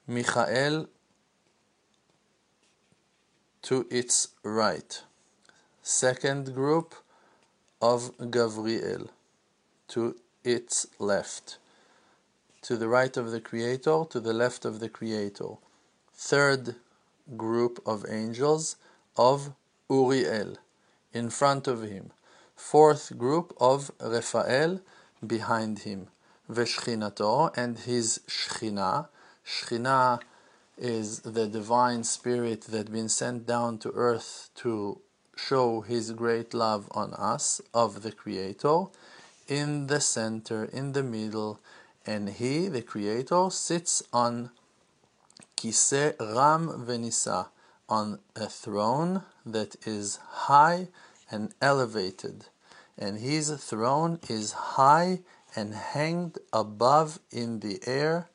Michael 0.06 0.88
to 3.63 3.88
its 3.89 4.28
right. 4.43 5.02
Second 5.82 6.54
group 6.54 6.93
of 7.82 8.12
Gabriel 8.30 9.10
to 9.88 10.15
its 10.43 10.86
left. 10.99 11.58
To 12.62 12.78
the 12.78 12.88
right 12.88 13.17
of 13.17 13.32
the 13.32 13.41
Creator, 13.41 14.04
to 14.12 14.19
the 14.19 14.34
left 14.34 14.63
of 14.63 14.80
the 14.80 14.89
Creator. 14.89 15.58
Third 16.13 16.75
group 17.36 17.82
of 17.84 18.06
angels 18.08 18.75
of 19.17 19.54
Uriel 19.89 20.56
in 21.13 21.30
front 21.30 21.67
of 21.67 21.84
him. 21.84 22.12
Fourth 22.56 23.17
group 23.17 23.54
of 23.60 23.91
Raphael 24.00 24.82
behind 25.26 25.80
him. 25.80 26.08
Veshchinato 26.50 27.56
and 27.56 27.80
his 27.80 28.22
Shechina. 28.28 29.08
Shechina 29.45 30.19
is 30.78 31.19
the 31.19 31.48
divine 31.48 32.04
spirit 32.04 32.62
that 32.69 32.91
been 32.91 33.10
sent 33.10 33.45
down 33.45 33.78
to 33.80 33.91
earth 33.91 34.50
to 34.56 35.00
show 35.36 35.82
his 35.82 36.12
great 36.12 36.54
love 36.54 36.88
on 36.91 37.13
us 37.13 37.62
of 37.74 38.02
the 38.02 38.12
creator 38.12 38.86
in 39.48 39.88
the 39.88 40.02
center 40.02 40.65
in 40.65 40.91
the 40.91 41.04
middle 41.04 41.60
and 42.06 42.30
he 42.30 42.67
the 42.67 42.82
creator 42.82 43.50
sits 43.50 44.04
on 44.13 44.50
kise 45.58 46.13
ram 46.19 46.86
venisa 46.86 47.48
on 47.88 48.19
a 48.36 48.48
throne 48.48 49.24
that 49.52 49.76
is 49.88 50.20
high 50.48 50.88
and 51.32 51.54
elevated, 51.62 52.46
and 52.98 53.20
his 53.20 53.52
throne 53.52 54.20
is 54.30 54.52
high 54.52 55.20
and 55.56 55.74
hanged 55.74 56.38
above 56.54 57.20
in 57.32 57.60
the 57.60 57.80
air, 57.86 58.30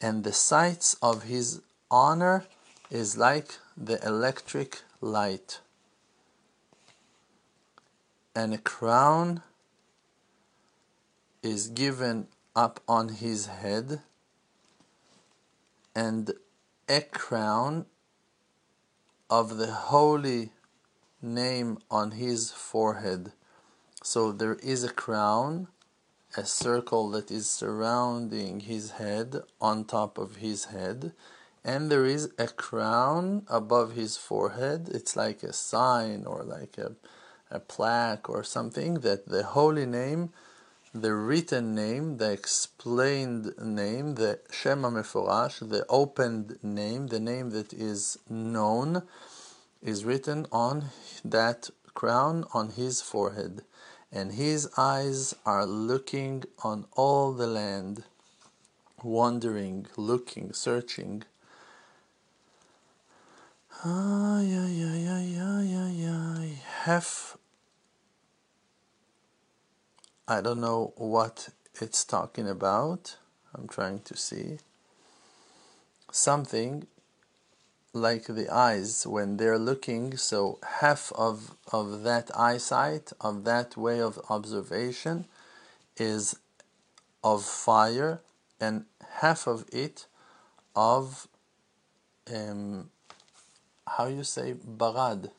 and 0.00 0.24
the 0.24 0.32
sights 0.32 0.96
of 1.02 1.24
his 1.24 1.60
honor 1.90 2.44
is 2.90 3.16
like 3.16 3.58
the 3.76 4.04
electric 4.06 4.82
light. 5.00 5.60
And 8.34 8.52
a 8.54 8.58
crown 8.58 9.42
is 11.42 11.68
given 11.68 12.28
up 12.54 12.80
on 12.88 13.08
his 13.10 13.46
head, 13.46 14.00
and 15.94 16.32
a 16.88 17.00
crown 17.00 17.86
of 19.32 19.56
the 19.56 19.72
holy 19.72 20.50
name 21.22 21.78
on 21.90 22.10
his 22.10 22.50
forehead. 22.50 23.32
So 24.02 24.30
there 24.30 24.56
is 24.56 24.84
a 24.84 24.92
crown, 24.92 25.68
a 26.36 26.44
circle 26.44 27.08
that 27.12 27.30
is 27.30 27.48
surrounding 27.48 28.60
his 28.60 28.90
head 29.02 29.36
on 29.58 29.86
top 29.86 30.18
of 30.18 30.36
his 30.36 30.66
head, 30.66 31.12
and 31.64 31.90
there 31.90 32.04
is 32.04 32.28
a 32.38 32.46
crown 32.46 33.46
above 33.48 33.94
his 33.94 34.18
forehead. 34.18 34.90
It's 34.92 35.16
like 35.16 35.42
a 35.42 35.54
sign 35.54 36.26
or 36.26 36.42
like 36.42 36.76
a, 36.76 36.92
a 37.50 37.58
plaque 37.58 38.28
or 38.28 38.44
something 38.44 39.00
that 39.00 39.28
the 39.28 39.44
holy 39.44 39.86
name, 39.86 40.28
the 40.94 41.14
written 41.14 41.74
name, 41.74 42.18
the 42.18 42.30
explained 42.30 43.54
name, 43.58 44.16
the 44.16 44.40
Shem 44.50 44.82
HaMeforash, 44.82 45.66
the 45.68 45.86
opened 45.88 46.58
name, 46.62 47.06
the 47.06 47.20
name 47.20 47.50
that 47.50 47.72
is 47.72 48.18
known 48.28 49.02
is 49.82 50.04
written 50.04 50.46
on 50.52 50.86
that 51.24 51.70
crown 51.94 52.44
on 52.52 52.70
his 52.70 53.00
forehead, 53.00 53.62
and 54.12 54.32
his 54.32 54.68
eyes 54.76 55.34
are 55.46 55.64
looking 55.64 56.44
on 56.62 56.84
all 56.92 57.32
the 57.32 57.46
land, 57.46 58.04
wandering, 59.02 59.86
looking, 59.96 60.52
searching. 60.52 61.24
Ay, 63.82 64.46
ay, 64.46 64.84
ay, 64.84 65.06
ay, 65.08 65.38
ay, 65.40 65.74
ay, 65.74 66.06
ay. 66.06 66.62
Half. 66.84 67.38
I 70.28 70.40
don't 70.40 70.60
know 70.60 70.92
what 70.96 71.48
it's 71.80 72.04
talking 72.04 72.48
about. 72.48 73.16
I'm 73.54 73.66
trying 73.66 74.00
to 74.00 74.16
see. 74.16 74.58
Something 76.12 76.86
like 77.92 78.26
the 78.26 78.48
eyes 78.48 79.06
when 79.06 79.36
they're 79.36 79.58
looking 79.58 80.16
so 80.16 80.58
half 80.80 81.12
of 81.16 81.56
of 81.72 82.02
that 82.04 82.30
eyesight 82.36 83.12
of 83.20 83.44
that 83.44 83.76
way 83.76 84.00
of 84.00 84.18
observation 84.30 85.26
is 85.98 86.38
of 87.22 87.44
fire 87.44 88.20
and 88.58 88.86
half 89.20 89.46
of 89.46 89.66
it 89.70 90.06
of 90.74 91.28
um, 92.34 92.88
how 93.86 94.06
you 94.06 94.24
say 94.24 94.54
barad 94.54 95.30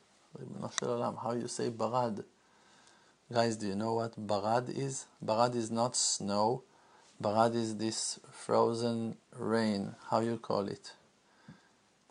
how 1.23 1.33
you 1.33 1.47
say 1.47 1.71
barad 1.71 2.23
guys 3.33 3.55
do 3.57 3.67
you 3.67 3.75
know 3.75 3.93
what 3.93 4.15
barad 4.27 4.69
is 4.69 5.05
barad 5.23 5.55
is 5.55 5.71
not 5.71 5.95
snow 5.95 6.63
barad 7.21 7.55
is 7.55 7.77
this 7.77 8.19
frozen 8.31 9.15
rain 9.37 9.95
how 10.09 10.19
you 10.19 10.37
call 10.37 10.67
it 10.67 10.93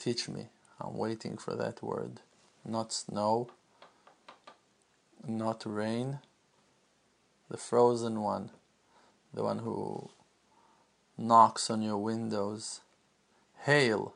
Teach 0.02 0.28
me. 0.28 0.48
I'm 0.80 0.96
waiting 0.98 1.36
for 1.36 1.54
that 1.54 1.80
word. 1.80 2.22
Not 2.64 2.92
snow, 2.92 3.50
not 5.24 5.62
rain, 5.64 6.18
the 7.48 7.56
frozen 7.56 8.20
one, 8.20 8.50
the 9.32 9.44
one 9.44 9.60
who 9.60 10.10
knocks 11.16 11.70
on 11.70 11.82
your 11.82 11.98
windows. 11.98 12.80
Hail. 13.60 14.14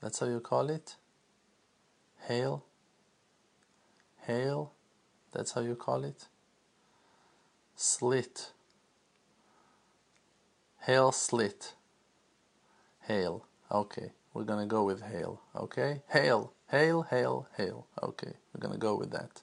That's 0.00 0.20
how 0.20 0.26
you 0.26 0.38
call 0.38 0.70
it? 0.70 0.94
Hail? 2.28 2.64
Hail? 4.24 4.70
That's 5.36 5.52
how 5.52 5.60
you 5.60 5.76
call 5.76 6.02
it? 6.02 6.26
Slit. 7.76 8.52
Hail 10.80 11.12
slit. 11.12 11.74
Hail. 13.02 13.44
Okay. 13.70 14.12
We're 14.36 14.44
to 14.60 14.66
go 14.66 14.84
with 14.84 15.00
hail, 15.00 15.40
okay? 15.56 16.02
Hail, 16.10 16.52
hail, 16.70 17.00
hail, 17.08 17.48
hail. 17.56 17.86
Okay, 18.02 18.34
we're 18.52 18.60
to 18.74 18.78
go 18.78 18.94
with 18.94 19.10
that. 19.12 19.40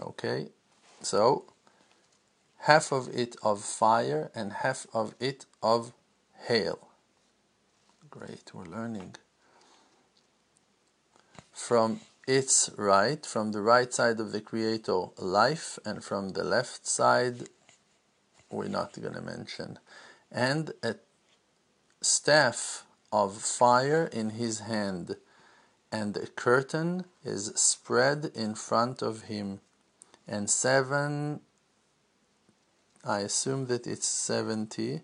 Okay, 0.00 0.48
so 1.02 1.44
half 2.60 2.90
of 2.90 3.14
it 3.14 3.36
of 3.42 3.60
fire 3.60 4.30
and 4.34 4.54
half 4.64 4.86
of 4.94 5.14
it 5.20 5.44
of 5.62 5.92
hail. 6.46 6.88
Great, 8.08 8.54
we're 8.54 8.64
learning. 8.64 9.16
From 11.52 12.00
its 12.28 12.68
right, 12.76 13.24
from 13.24 13.52
the 13.52 13.62
right 13.62 13.92
side 13.92 14.20
of 14.20 14.32
the 14.32 14.40
Creator, 14.42 15.06
life, 15.16 15.78
and 15.82 16.04
from 16.04 16.32
the 16.32 16.44
left 16.44 16.86
side, 16.86 17.48
we're 18.50 18.68
not 18.68 19.00
going 19.00 19.14
to 19.14 19.22
mention. 19.22 19.78
And 20.30 20.72
a 20.82 20.96
staff 22.02 22.84
of 23.10 23.38
fire 23.38 24.10
in 24.12 24.30
his 24.30 24.60
hand, 24.60 25.16
and 25.90 26.18
a 26.18 26.26
curtain 26.26 27.06
is 27.24 27.46
spread 27.54 28.30
in 28.34 28.54
front 28.54 29.00
of 29.00 29.22
him, 29.22 29.60
and 30.26 30.50
seven, 30.50 31.40
I 33.02 33.20
assume 33.20 33.68
that 33.68 33.86
it's 33.86 34.06
70, 34.06 35.00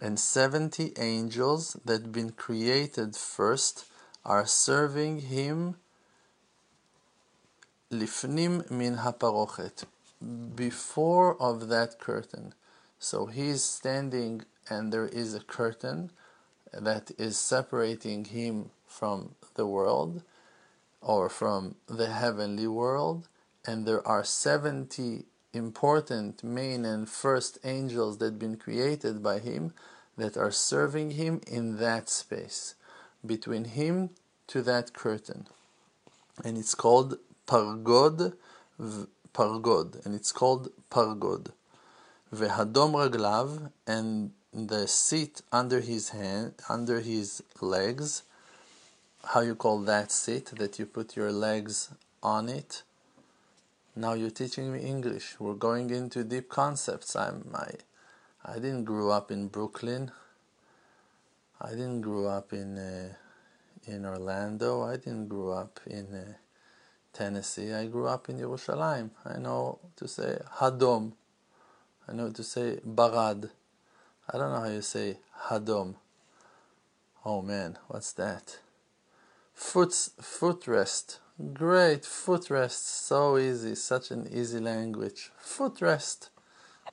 and 0.00 0.18
70 0.18 0.94
angels 0.96 1.76
that 1.84 2.12
been 2.12 2.30
created 2.30 3.14
first 3.14 3.84
are 4.24 4.46
serving 4.46 5.20
him 5.20 5.76
lifnim 7.92 8.68
min 8.70 8.96
haparochet 8.96 9.84
before 10.56 11.40
of 11.40 11.68
that 11.68 11.98
curtain. 11.98 12.54
So 12.98 13.26
he's 13.26 13.62
standing 13.62 14.44
and 14.68 14.92
there 14.92 15.06
is 15.06 15.34
a 15.34 15.40
curtain 15.40 16.10
that 16.72 17.10
is 17.18 17.36
separating 17.38 18.24
him 18.24 18.70
from 18.86 19.34
the 19.54 19.66
world 19.66 20.22
or 21.00 21.28
from 21.28 21.74
the 21.86 22.06
heavenly 22.06 22.66
world 22.66 23.28
and 23.66 23.86
there 23.86 24.06
are 24.06 24.24
70 24.24 25.24
important 25.52 26.42
main 26.42 26.84
and 26.84 27.08
first 27.08 27.58
angels 27.64 28.18
that 28.18 28.38
been 28.38 28.56
created 28.56 29.22
by 29.22 29.38
him 29.38 29.74
that 30.16 30.36
are 30.36 30.50
serving 30.50 31.12
him 31.12 31.40
in 31.46 31.76
that 31.76 32.08
space 32.08 32.74
between 33.26 33.64
him 33.64 34.10
to 34.46 34.62
that 34.62 34.94
curtain 34.94 35.46
and 36.44 36.56
it's 36.56 36.74
called 36.74 37.18
pargod 37.52 38.32
pargod 39.38 40.04
and 40.04 40.14
it's 40.14 40.32
called 40.40 40.70
pargod 40.90 41.50
vehadom 42.42 42.94
raglav 43.00 43.50
and 43.86 44.30
the 44.52 44.86
seat 44.86 45.42
under 45.60 45.80
his 45.80 46.10
hand 46.20 46.54
under 46.68 47.00
his 47.00 47.42
legs 47.60 48.22
how 49.32 49.40
you 49.40 49.54
call 49.66 49.78
that 49.80 50.10
seat 50.10 50.46
that 50.62 50.78
you 50.78 50.86
put 50.86 51.14
your 51.16 51.32
legs 51.32 51.90
on 52.22 52.48
it 52.48 52.82
now 53.94 54.14
you're 54.14 54.30
teaching 54.30 54.72
me 54.72 54.80
English. 54.80 55.36
We're 55.38 55.52
going 55.52 55.90
into 55.90 56.24
deep 56.24 56.48
concepts. 56.48 57.14
I'm 57.14 57.44
I, 57.54 57.72
I 58.42 58.54
didn't 58.54 58.84
grow 58.84 59.10
up 59.10 59.30
in 59.30 59.48
Brooklyn. 59.48 60.10
I 61.60 61.70
didn't 61.70 62.00
grow 62.00 62.26
up 62.26 62.54
in 62.54 62.78
uh, 62.78 63.12
in 63.84 64.06
Orlando. 64.06 64.82
I 64.82 64.96
didn't 64.96 65.28
grow 65.28 65.50
up 65.50 65.78
in 65.86 66.06
uh, 66.14 66.32
Tennessee. 67.12 67.72
I 67.72 67.86
grew 67.86 68.06
up 68.06 68.28
in 68.28 68.38
Yerushalayim. 68.38 69.10
I 69.24 69.38
know 69.38 69.78
to 69.96 70.08
say 70.08 70.38
Hadom. 70.56 71.12
I 72.08 72.12
know 72.12 72.30
to 72.30 72.42
say 72.42 72.80
Barad. 72.86 73.50
I 74.30 74.38
don't 74.38 74.52
know 74.52 74.60
how 74.60 74.68
you 74.68 74.82
say 74.82 75.18
Hadom. 75.48 75.96
Oh 77.24 77.42
man, 77.42 77.78
what's 77.88 78.12
that? 78.12 78.58
Foot 79.54 79.90
footrest. 79.90 81.18
Great, 81.54 82.02
footrest, 82.02 82.84
so 83.06 83.38
easy, 83.38 83.74
such 83.74 84.10
an 84.10 84.28
easy 84.30 84.60
language. 84.60 85.30
Footrest. 85.42 86.28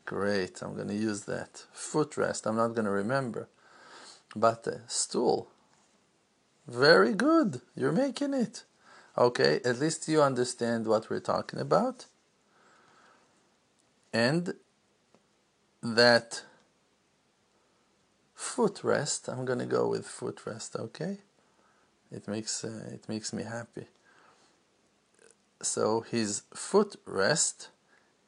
Great, 0.05 0.61
I'm 0.61 0.75
going 0.75 0.87
to 0.87 0.95
use 0.95 1.25
that. 1.25 1.65
Footrest, 1.75 2.47
I'm 2.47 2.55
not 2.55 2.69
going 2.69 2.85
to 2.85 2.91
remember. 2.91 3.47
But 4.35 4.67
uh, 4.67 4.87
stool. 4.87 5.49
Very 6.67 7.13
good, 7.13 7.61
you're 7.75 7.91
making 7.91 8.33
it. 8.33 8.63
Okay, 9.17 9.59
at 9.65 9.79
least 9.79 10.07
you 10.07 10.21
understand 10.21 10.87
what 10.87 11.09
we're 11.09 11.19
talking 11.19 11.59
about. 11.59 12.05
And 14.13 14.53
that 15.83 16.43
footrest, 18.37 19.27
I'm 19.31 19.45
going 19.45 19.59
to 19.59 19.65
go 19.65 19.87
with 19.87 20.07
footrest, 20.07 20.75
okay? 20.75 21.17
It 22.11 22.27
makes, 22.27 22.63
uh, 22.63 22.89
it 22.91 23.07
makes 23.07 23.33
me 23.33 23.43
happy 23.43 23.87
so 25.61 26.01
his 26.01 26.43
footrest 26.53 27.67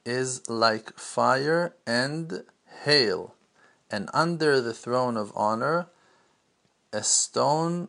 is 0.05 0.47
like 0.49 0.97
fire 0.97 1.75
and 1.85 2.43
hail, 2.83 3.35
and 3.89 4.09
under 4.13 4.59
the 4.61 4.73
throne 4.73 5.17
of 5.17 5.31
honor, 5.35 5.87
a 6.91 7.03
stone 7.03 7.87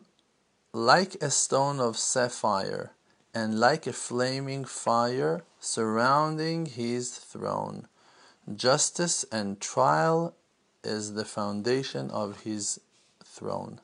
like 0.73 1.15
a 1.21 1.29
stone 1.29 1.79
of 1.79 1.97
sapphire, 1.97 2.91
and 3.33 3.59
like 3.59 3.87
a 3.87 3.93
flaming 3.93 4.65
fire 4.65 5.43
surrounding 5.59 6.65
his 6.65 7.11
throne. 7.15 7.87
Justice 8.53 9.23
and 9.31 9.61
trial 9.61 10.35
is 10.83 11.13
the 11.13 11.25
foundation 11.25 12.09
of 12.11 12.41
his 12.41 12.79
throne. 13.23 13.79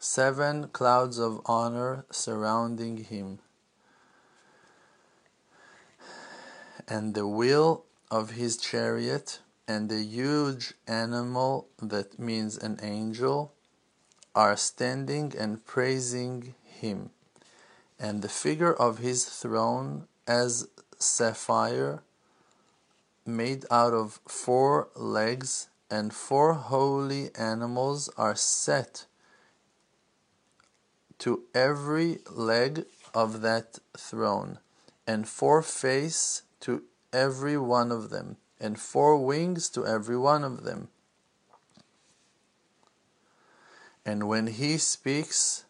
Seven 0.00 0.68
clouds 0.68 1.18
of 1.18 1.40
honor 1.46 2.04
surrounding 2.10 2.96
him. 3.04 3.38
and 6.88 7.14
the 7.14 7.26
wheel 7.26 7.84
of 8.10 8.30
his 8.30 8.56
chariot 8.56 9.40
and 9.68 9.90
the 9.90 10.02
huge 10.02 10.72
animal 10.86 11.68
that 11.82 12.18
means 12.18 12.56
an 12.56 12.78
angel 12.82 13.52
are 14.34 14.56
standing 14.56 15.32
and 15.36 15.64
praising 15.64 16.54
him 16.64 17.10
and 17.98 18.22
the 18.22 18.28
figure 18.28 18.72
of 18.72 18.98
his 18.98 19.24
throne 19.24 20.06
as 20.26 20.68
sapphire 20.98 22.02
made 23.26 23.64
out 23.70 23.92
of 23.92 24.20
four 24.26 24.88
legs 24.94 25.68
and 25.90 26.12
four 26.12 26.54
holy 26.54 27.30
animals 27.34 28.08
are 28.16 28.36
set 28.36 29.06
to 31.18 31.42
every 31.54 32.18
leg 32.30 32.84
of 33.14 33.40
that 33.40 33.78
throne 33.96 34.58
and 35.06 35.26
four 35.26 35.62
face 35.62 36.42
to 36.60 36.82
every 37.12 37.56
one 37.56 37.90
of 37.90 38.10
them, 38.10 38.36
and 38.60 38.78
four 38.78 39.16
wings 39.24 39.68
to 39.70 39.86
every 39.86 40.18
one 40.18 40.44
of 40.44 40.64
them. 40.64 40.88
And 44.08 44.26
when 44.26 44.46
he 44.46 44.78
speaks, 44.78 45.66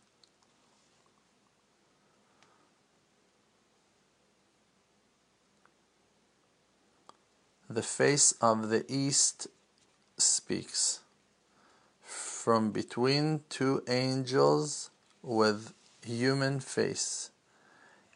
the 7.69 7.83
face 7.83 8.31
of 8.41 8.69
the 8.69 8.85
east 8.89 9.49
speaks 10.19 11.01
from 12.01 12.71
between 12.71 13.41
two 13.49 13.83
angels 13.89 14.91
with 15.21 15.75
human 16.07 16.61
face. 16.61 17.33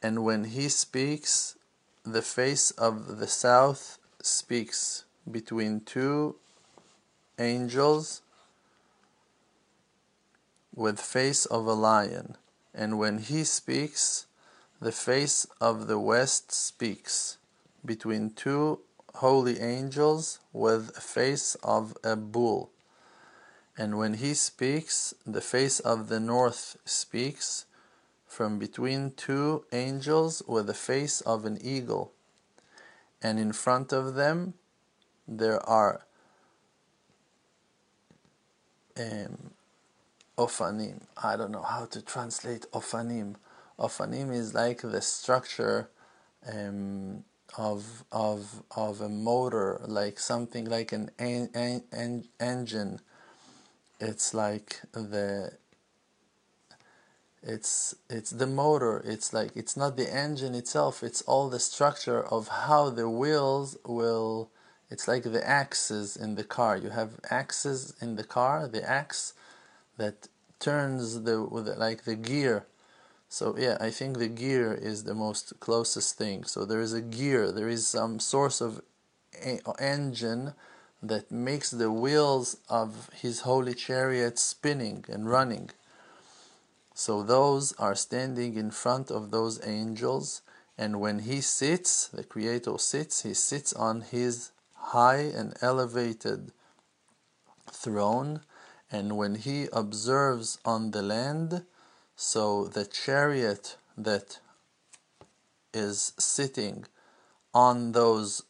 And 0.05 0.23
when 0.23 0.45
he 0.45 0.69
speaks, 0.69 1.57
the 2.05 2.23
face 2.23 2.71
of 2.71 3.19
the 3.19 3.27
south 3.27 3.99
speaks 4.23 5.03
between 5.29 5.81
two 5.81 6.37
angels 7.41 8.23
with 10.75 11.01
face 11.01 11.47
of 11.47 11.67
a 11.67 11.75
lion 11.75 12.37
and 12.75 12.99
when 12.99 13.19
he 13.19 13.45
speaks 13.45 14.27
the 14.81 14.93
face 14.93 15.47
of 15.61 15.87
the 15.87 15.99
west 15.99 16.51
speaks. 16.51 17.39
Between 17.85 18.31
two 18.31 18.81
holy 19.15 19.61
angels 19.61 20.41
with 20.53 20.97
face 20.97 21.55
of 21.63 21.97
a 22.03 22.17
bull. 22.17 22.71
And 23.79 23.97
when 23.97 24.15
he 24.15 24.35
speaks 24.35 25.15
the 25.25 25.41
face 25.41 25.79
of 25.79 26.09
the 26.09 26.19
north 26.19 26.77
speaks. 26.85 27.67
From 28.27 28.59
between 28.59 29.13
two 29.13 29.67
angels 29.73 30.43
with 30.49 30.67
the 30.67 30.75
face 30.75 31.21
of 31.21 31.45
an 31.45 31.59
eagle, 31.61 32.13
and 33.21 33.39
in 33.39 33.53
front 33.53 33.93
of 33.93 34.15
them 34.15 34.55
there 35.29 35.61
are 35.69 36.07
um, 38.99 39.52
ofanim. 40.39 41.03
I 41.23 41.37
don't 41.37 41.51
know 41.51 41.63
how 41.63 41.87
to 41.87 42.03
translate 42.03 42.67
ofanim. 42.73 43.37
Ofanim 43.79 44.33
is 44.33 44.55
like 44.55 44.83
the 44.83 45.03
structure 45.03 45.89
um, 46.51 47.25
of 47.57 48.05
of 48.13 48.63
of 48.77 49.01
a 49.01 49.09
motor, 49.09 49.81
like 49.87 50.19
something 50.19 50.65
like 50.67 50.93
an, 50.93 51.11
an, 51.19 51.51
an 51.93 52.25
engine. 52.41 53.01
It's 54.01 54.35
like 54.35 54.81
the 54.93 55.53
it's 57.43 57.95
it's 58.09 58.31
the 58.31 58.47
motor 58.47 59.03
it's 59.05 59.33
like 59.33 59.51
it's 59.57 59.77
not 59.77 59.97
the 59.97 60.15
engine 60.15 60.55
itself 60.55 61.03
it's 61.03 61.23
all 61.23 61.49
the 61.49 61.59
structure 61.59 62.23
of 62.23 62.47
how 62.47 62.89
the 62.89 63.09
wheels 63.09 63.77
will 63.85 64.49
it's 64.91 65.09
like 65.09 65.25
the 65.25 65.49
axes 65.49 66.17
in 66.17 66.37
the 66.37 66.45
car 66.45 66.77
you 66.77 66.91
have 66.91 67.19
axes 67.31 67.95
in 68.01 68.15
the 68.15 68.23
car 68.23 68.69
the 68.69 68.89
axe 68.89 69.35
that 69.97 70.29
turns 70.59 71.23
the 71.23 71.39
like 71.39 72.05
the 72.05 72.17
gear. 72.17 72.67
So 73.29 73.57
yeah 73.59 73.77
i 73.81 73.91
think 73.91 74.19
the 74.19 74.29
gear 74.29 74.73
is 74.75 75.05
the 75.05 75.15
most 75.15 75.59
closest 75.61 76.19
thing. 76.19 76.45
So 76.45 76.65
there 76.65 76.81
is 76.81 76.93
a 76.93 77.01
gear. 77.01 77.51
There 77.53 77.69
is 77.69 77.87
some 77.87 78.21
source 78.21 78.61
of 78.61 78.83
engine 79.79 80.55
that 81.03 81.33
makes 81.33 81.71
the 81.71 81.91
wheels 81.91 82.57
of 82.69 83.11
his 83.13 83.41
holy 83.41 83.75
chariot 83.75 84.39
spinning 84.39 85.05
and 85.09 85.29
running. 85.29 85.71
So 86.95 87.23
those 87.23 87.73
are 87.79 87.95
standing 87.95 88.57
in 88.57 88.71
front 88.71 89.11
of 89.11 89.31
those 89.31 89.67
angels, 89.67 90.43
and 90.77 91.01
when 91.01 91.21
he 91.21 91.41
sits, 91.41 92.09
the 92.09 92.23
Creator 92.23 92.79
sits, 92.79 93.23
he 93.23 93.35
sits 93.35 93.73
on 93.73 94.03
his 94.03 94.53
high 94.77 95.25
and 95.35 95.57
elevated 95.63 96.53
throne, 97.71 98.43
and 98.93 99.17
when 99.17 99.37
he 99.37 99.69
observes 99.73 100.59
on 100.67 100.91
the 100.91 101.03
land, 101.03 101.65
So 102.15 102.67
the 102.67 102.85
chariot 102.85 103.77
that 103.97 104.39
is 105.73 106.13
sitting 106.19 106.85
on 107.55 107.93
those 107.93 108.43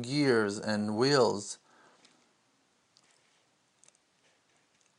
gears 0.00 0.58
and 0.58 0.96
wheels 0.96 1.58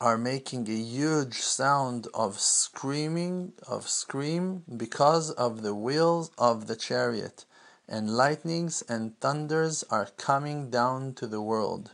are 0.01 0.17
making 0.17 0.67
a 0.67 0.83
huge 0.97 1.35
sound 1.35 2.07
of 2.13 2.39
screaming 2.39 3.53
of 3.67 3.87
scream 3.87 4.63
because 4.75 5.29
of 5.31 5.61
the 5.61 5.75
wheels 5.75 6.31
of 6.37 6.65
the 6.67 6.75
chariot. 6.75 7.45
And 7.87 8.17
lightnings 8.17 8.81
and 8.89 9.17
thunders 9.19 9.83
are 9.89 10.09
coming 10.17 10.69
down 10.69 11.13
to 11.13 11.27
the 11.27 11.41
world 11.41 11.91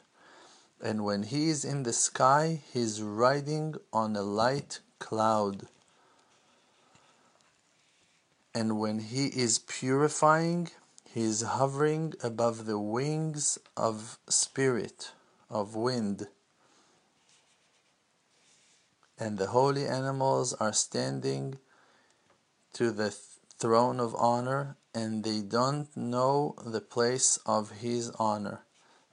and 0.81 1.03
when 1.03 1.23
he 1.23 1.49
is 1.49 1.65
in 1.65 1.83
the 1.83 1.93
sky 1.93 2.61
he 2.71 2.81
is 2.81 3.01
riding 3.01 3.75
on 3.91 4.15
a 4.15 4.21
light 4.21 4.79
cloud. 4.97 5.67
And 8.53 8.79
when 8.79 8.99
he 8.99 9.27
is 9.27 9.59
purifying 9.59 10.69
he 11.03 11.23
is 11.23 11.41
hovering 11.41 12.13
above 12.23 12.65
the 12.65 12.79
wings 12.79 13.57
of 13.75 14.19
spirit 14.29 15.11
of 15.49 15.75
wind. 15.75 16.27
And 19.17 19.37
the 19.37 19.47
holy 19.47 19.85
animals 19.85 20.53
are 20.53 20.71
standing 20.71 21.57
to 22.73 22.91
the 22.91 23.09
throne 23.57 23.99
of 23.99 24.15
honor 24.15 24.77
and 24.95 25.23
they 25.23 25.41
don't 25.41 25.95
know 25.97 26.55
the 26.65 26.79
place 26.79 27.37
of 27.45 27.71
his 27.71 28.11
honor 28.11 28.63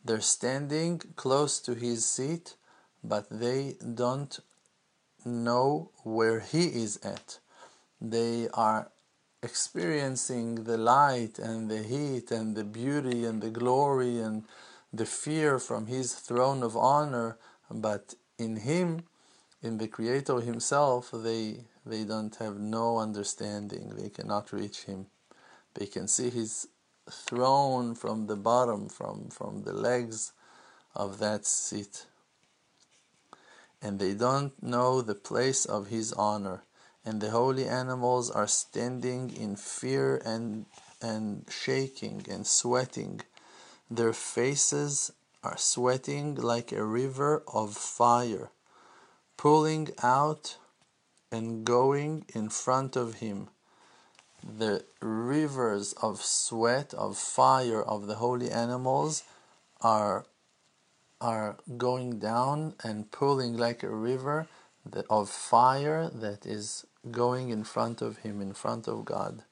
they're 0.07 0.21
standing 0.21 0.99
close 1.17 1.59
to 1.61 1.75
his 1.75 2.05
seat, 2.07 2.55
but 3.03 3.27
they 3.31 3.77
don't 3.95 4.39
know 5.25 5.91
where 6.05 6.41
he 6.41 6.67
is 6.67 6.99
at. 7.03 7.39
They 8.01 8.49
are 8.55 8.91
experiencing 9.43 10.65
the 10.65 10.79
light 10.79 11.39
and 11.39 11.71
the 11.71 11.83
heat 11.83 12.31
and 12.31 12.57
the 12.57 12.65
beauty 12.65 13.25
and 13.25 13.43
the 13.43 13.51
glory 13.51 14.19
and 14.19 14.45
the 14.93 15.07
fear 15.07 15.59
from 15.59 15.87
his 15.87 16.15
throne 16.15 16.63
of 16.63 16.77
honor, 16.77 17.39
but 17.71 18.15
in 18.39 18.57
him, 18.57 19.05
in 19.63 19.79
the 19.79 19.89
Creator 19.89 20.41
himself, 20.41 21.11
they 21.13 21.65
they 21.85 22.05
don't 22.05 22.35
have 22.37 22.59
no 22.59 22.99
understanding. 22.99 23.95
They 23.97 24.09
cannot 24.09 24.53
reach 24.53 24.85
him. 24.85 25.07
They 25.75 25.87
can 25.87 26.09
see 26.09 26.31
his 26.31 26.69
throne 27.11 27.95
from 27.95 28.27
the 28.27 28.37
bottom, 28.37 28.89
from, 28.89 29.29
from 29.29 29.63
the 29.63 29.73
legs 29.73 30.33
of 30.95 31.19
that 31.19 31.47
seat. 31.47 32.07
And 33.81 33.99
they 33.99 34.15
don't 34.15 34.61
know 34.63 35.03
the 35.03 35.15
place 35.15 35.65
of 35.65 35.89
his 35.89 36.13
honor. 36.13 36.63
And 37.05 37.21
the 37.21 37.31
holy 37.31 37.67
animals 37.67 38.31
are 38.31 38.49
standing 38.49 39.31
in 39.31 39.55
fear 39.57 40.21
and, 40.25 40.67
and 41.01 41.47
shaking 41.49 42.27
and 42.29 42.47
sweating. 42.47 43.21
Their 43.89 44.13
faces 44.13 45.13
are 45.45 45.57
sweating 45.57 46.35
like 46.35 46.73
a 46.73 46.85
river 46.85 47.45
of 47.53 47.75
fire, 47.75 48.51
pulling 49.37 49.91
out 50.03 50.59
and 51.31 51.65
going 51.65 52.25
in 52.35 52.49
front 52.49 52.97
of 52.97 53.15
him 53.15 53.49
the 54.47 54.85
rivers 55.01 55.93
of 55.95 56.23
sweat, 56.23 56.95
of 56.95 57.17
fire 57.17 57.83
of 57.83 58.07
the 58.07 58.17
holy 58.17 58.51
animals 58.51 59.25
are, 59.81 60.27
are 61.21 61.57
going 61.77 62.19
down 62.19 62.75
and 62.85 63.11
pulling 63.11 63.57
like 63.57 63.83
a 63.83 63.91
river 63.91 64.47
of 65.11 65.29
fire 65.29 66.09
that 66.13 66.47
is 66.47 66.87
going 67.11 67.51
in 67.51 67.65
front 67.65 68.01
of 68.01 68.19
him, 68.19 68.41
in 68.41 68.53
front 68.53 68.87
of 68.87 69.05
God. 69.05 69.43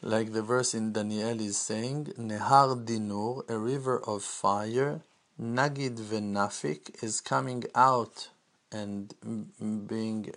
Like 0.00 0.32
the 0.32 0.42
verse 0.42 0.74
in 0.74 0.92
Daniel 0.92 1.40
is 1.40 1.56
saying, 1.56 2.12
Nehar 2.18 2.84
Dinur, 2.84 3.48
a 3.48 3.58
river 3.58 4.02
of 4.06 4.22
fire, 4.22 5.00
Nagid 5.40 5.96
Venafik, 5.96 7.02
is 7.02 7.20
coming 7.20 7.64
out 7.74 8.28
and 8.74 9.86
being 9.88 10.34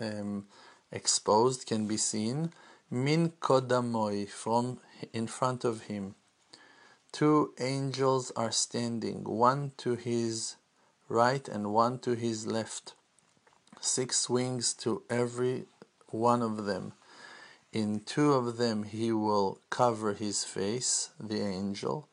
um, 0.00 0.46
exposed 0.90 1.66
can 1.66 1.86
be 1.86 1.96
seen. 1.96 2.52
Min 2.90 3.32
kodamoi 3.40 4.28
from 4.28 4.78
in 5.12 5.26
front 5.26 5.64
of 5.64 5.82
him. 5.82 6.14
Two 7.12 7.54
angels 7.58 8.32
are 8.36 8.52
standing 8.52 9.24
one 9.24 9.72
to 9.78 9.94
his 9.94 10.56
right 11.08 11.48
and 11.48 11.72
one 11.72 11.98
to 12.00 12.14
his 12.14 12.46
left. 12.46 12.94
Six 13.80 14.28
wings 14.28 14.74
to 14.74 15.02
every 15.08 15.66
one 16.08 16.42
of 16.42 16.64
them. 16.66 16.92
In 17.72 18.00
two 18.00 18.32
of 18.32 18.56
them 18.56 18.84
he 18.84 19.12
will 19.12 19.60
cover 19.70 20.14
his 20.14 20.44
face 20.44 21.10
the 21.20 21.40
angel 21.40 22.08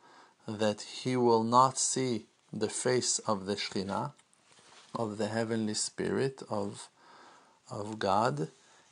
that 0.47 0.81
he 0.81 1.15
will 1.15 1.43
not 1.43 1.77
see 1.77 2.27
the 2.51 2.69
face 2.69 3.19
of 3.19 3.45
the 3.45 3.55
Shekhinah 3.55 4.11
of 4.95 5.17
the 5.17 5.27
heavenly 5.27 5.73
spirit 5.73 6.41
of 6.49 6.89
of 7.69 7.99
God 7.99 8.49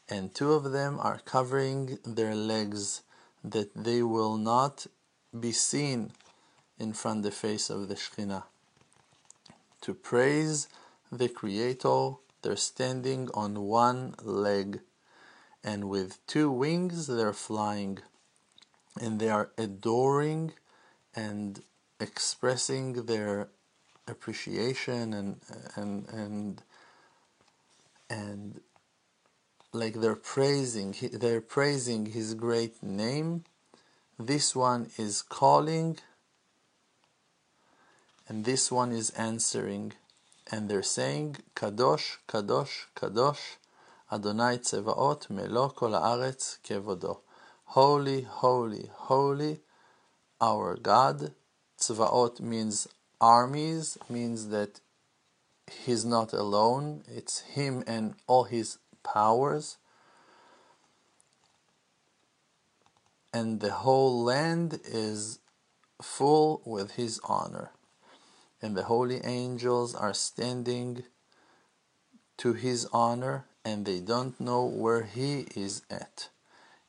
and 0.10 0.34
two 0.36 0.52
of 0.52 0.72
them 0.72 1.00
are 1.00 1.20
covering 1.20 1.98
their 2.06 2.36
legs 2.36 3.02
that 3.44 3.74
they 3.74 4.04
will 4.04 4.38
not 4.38 4.88
be 5.38 5.52
seen 5.52 6.12
in 6.78 6.92
front 6.94 7.24
the 7.24 7.32
face 7.32 7.70
of 7.70 7.88
the 7.88 7.96
Shekhinah. 7.96 8.44
To 9.82 9.94
praise 9.94 10.68
the 11.12 11.30
Creator, 11.30 12.14
they're 12.42 12.56
standing 12.56 13.30
on 13.34 13.62
one 13.62 14.16
leg, 14.22 14.82
and 15.64 15.90
with 15.90 16.26
two 16.28 16.52
wings 16.52 17.08
they're 17.08 17.34
flying, 17.34 18.00
and 19.00 19.20
they 19.20 19.30
are 19.30 19.52
adoring 19.58 20.54
and 21.16 21.64
expressing 22.00 23.06
their 23.06 23.50
appreciation 24.12 25.14
and 25.14 25.32
and 25.76 26.08
and 26.10 26.62
and 28.10 28.62
like 29.74 29.96
they're 30.02 30.24
praising 30.36 30.96
they're 31.14 31.42
praising 31.42 32.08
his 32.08 32.34
great 32.34 32.84
name. 32.84 33.44
This 34.20 34.56
one 34.56 34.92
is 34.98 35.22
calling 35.22 35.98
and 38.28 38.46
this 38.46 38.72
one 38.72 38.92
is 38.92 39.10
answering 39.12 39.94
and 40.52 40.70
they're 40.70 40.84
saying 40.84 41.38
kadosh 41.56 42.18
kadosh 42.28 42.86
kadosh 42.96 43.44
adonai 44.12 44.58
tzevaot 44.58 45.30
melo 45.30 45.70
kol 45.70 45.92
haaretz 45.92 46.60
kevodo. 46.66 47.14
Holy 47.78 48.22
holy 48.22 48.90
holy 49.10 49.62
our 50.42 50.76
god. 50.76 51.32
Tzvaot 51.80 52.40
means 52.42 52.88
armies 53.22 53.98
means 54.10 54.50
that 54.50 54.82
he's 55.86 56.04
not 56.04 56.34
alone 56.34 57.04
it's 57.08 57.40
him 57.40 57.84
and 57.88 58.16
all 58.28 58.44
his 58.44 58.80
powers, 59.04 59.78
and 63.34 63.62
the 63.62 63.72
whole 63.72 64.24
land 64.24 64.82
is 64.84 65.40
full 66.02 66.62
with 66.66 66.92
his 66.92 67.20
honor. 67.24 67.72
And 68.62 68.76
the 68.76 68.84
holy 68.84 69.24
angels 69.24 69.96
are 69.96 70.14
standing 70.14 71.04
to 72.38 72.54
his 72.54 72.86
honor, 72.94 73.46
and 73.66 73.86
they 73.86 74.00
don't 74.00 74.40
know 74.40 74.66
where 74.66 75.04
he 75.04 75.48
is 75.56 75.82
at. 75.90 76.30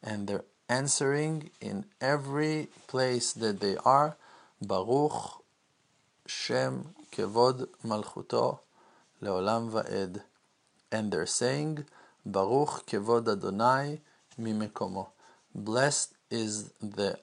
And 0.02 0.26
they're 0.26 0.44
answering 0.68 1.50
in 1.60 1.86
every 2.00 2.68
place 2.88 3.32
that 3.32 3.60
they 3.60 3.76
are 3.84 4.16
Baruch 4.60 5.41
Shem 6.40 6.94
Kevod 7.12 7.68
Malchuto 7.84 8.60
Leolam 9.22 9.70
Va'ed. 9.70 10.22
And 10.90 11.12
they're 11.12 11.26
saying 11.26 11.84
Baruch 12.24 12.86
kevod 12.86 13.28
Adonai 13.28 14.00
mimekomo. 14.40 15.08
Blessed 15.54 16.14
is 16.30 16.72
the 16.80 17.18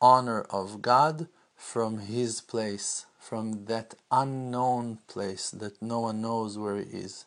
honor 0.00 0.42
of 0.50 0.82
God 0.82 1.28
from 1.56 1.98
his 1.98 2.40
place, 2.40 3.06
from 3.18 3.64
that 3.66 3.94
unknown 4.10 4.98
place 5.08 5.50
that 5.50 5.80
no 5.80 6.00
one 6.00 6.20
knows 6.20 6.58
where 6.58 6.76
he 6.76 6.84
is. 7.06 7.24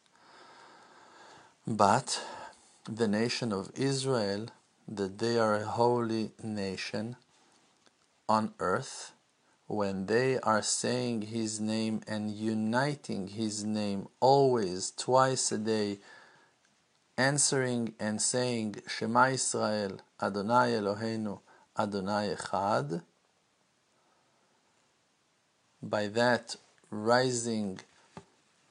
But 1.66 2.22
the 2.88 3.08
nation 3.08 3.52
of 3.52 3.72
Israel, 3.76 4.48
that 4.88 5.18
they 5.18 5.40
are 5.40 5.56
a 5.56 5.66
holy 5.66 6.32
nation 6.44 7.16
on 8.28 8.54
earth, 8.60 9.13
when 9.76 10.06
they 10.06 10.40
are 10.40 10.62
saying 10.62 11.24
his 11.24 11.60
name 11.60 12.02
and 12.08 12.32
uniting 12.32 13.28
his 13.28 13.64
name 13.64 14.08
always, 14.20 14.92
twice 14.92 15.52
a 15.52 15.58
day, 15.58 16.00
answering 17.18 17.94
and 18.00 18.22
saying 18.22 18.76
Shema 18.88 19.30
Israel, 19.30 20.00
Adonai 20.22 20.72
Eloheinu, 20.72 21.40
Adonai 21.78 22.36
Echad. 22.36 23.04
By 25.82 26.08
that, 26.08 26.56
rising 26.90 27.80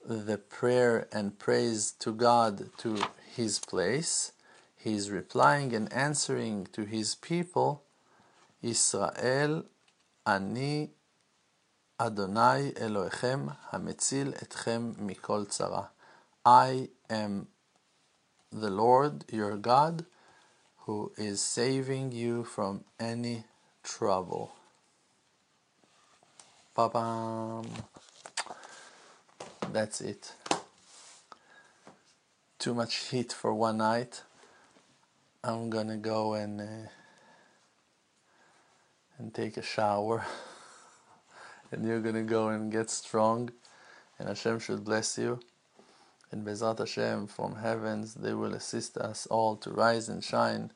the 0.04 0.38
prayer 0.38 1.08
and 1.12 1.38
praise 1.38 1.92
to 2.00 2.12
God 2.12 2.70
to 2.78 2.98
his 3.36 3.58
place. 3.58 4.32
He 4.76 4.94
is 4.94 5.10
replying 5.10 5.74
and 5.74 5.92
answering 5.92 6.66
to 6.72 6.84
his 6.84 7.14
people, 7.14 7.82
Israel, 8.62 9.64
Mikol 14.96 15.48
Tzara. 15.48 15.88
I 16.46 16.90
am 17.10 17.48
the 18.52 18.70
Lord 18.70 19.24
your 19.32 19.56
God 19.56 20.04
who 20.86 21.12
is 21.16 21.40
saving 21.40 22.12
you 22.12 22.44
from 22.44 22.84
any 23.00 23.44
trouble. 23.82 24.52
Ba-bam. 26.76 27.66
That's 29.72 30.00
it. 30.00 30.34
Too 32.60 32.74
much 32.74 32.94
heat 33.10 33.32
for 33.32 33.52
one 33.52 33.78
night. 33.78 34.22
I'm 35.42 35.68
gonna 35.68 35.96
go 35.96 36.34
and 36.34 36.60
uh, 36.60 37.01
and 39.22 39.32
take 39.32 39.56
a 39.56 39.62
shower, 39.62 40.26
and 41.70 41.86
you're 41.86 42.00
gonna 42.00 42.24
go 42.24 42.48
and 42.48 42.72
get 42.72 42.90
strong, 42.90 43.50
and 44.18 44.28
Hashem 44.28 44.58
should 44.58 44.84
bless 44.84 45.16
you. 45.16 45.38
And 46.32 46.44
B'ezrat 46.44 46.78
Hashem 46.78 47.28
from 47.28 47.56
heavens, 47.56 48.14
they 48.14 48.34
will 48.34 48.54
assist 48.54 48.96
us 48.96 49.26
all 49.26 49.54
to 49.56 49.70
rise 49.70 50.08
and 50.08 50.24
shine, 50.24 50.72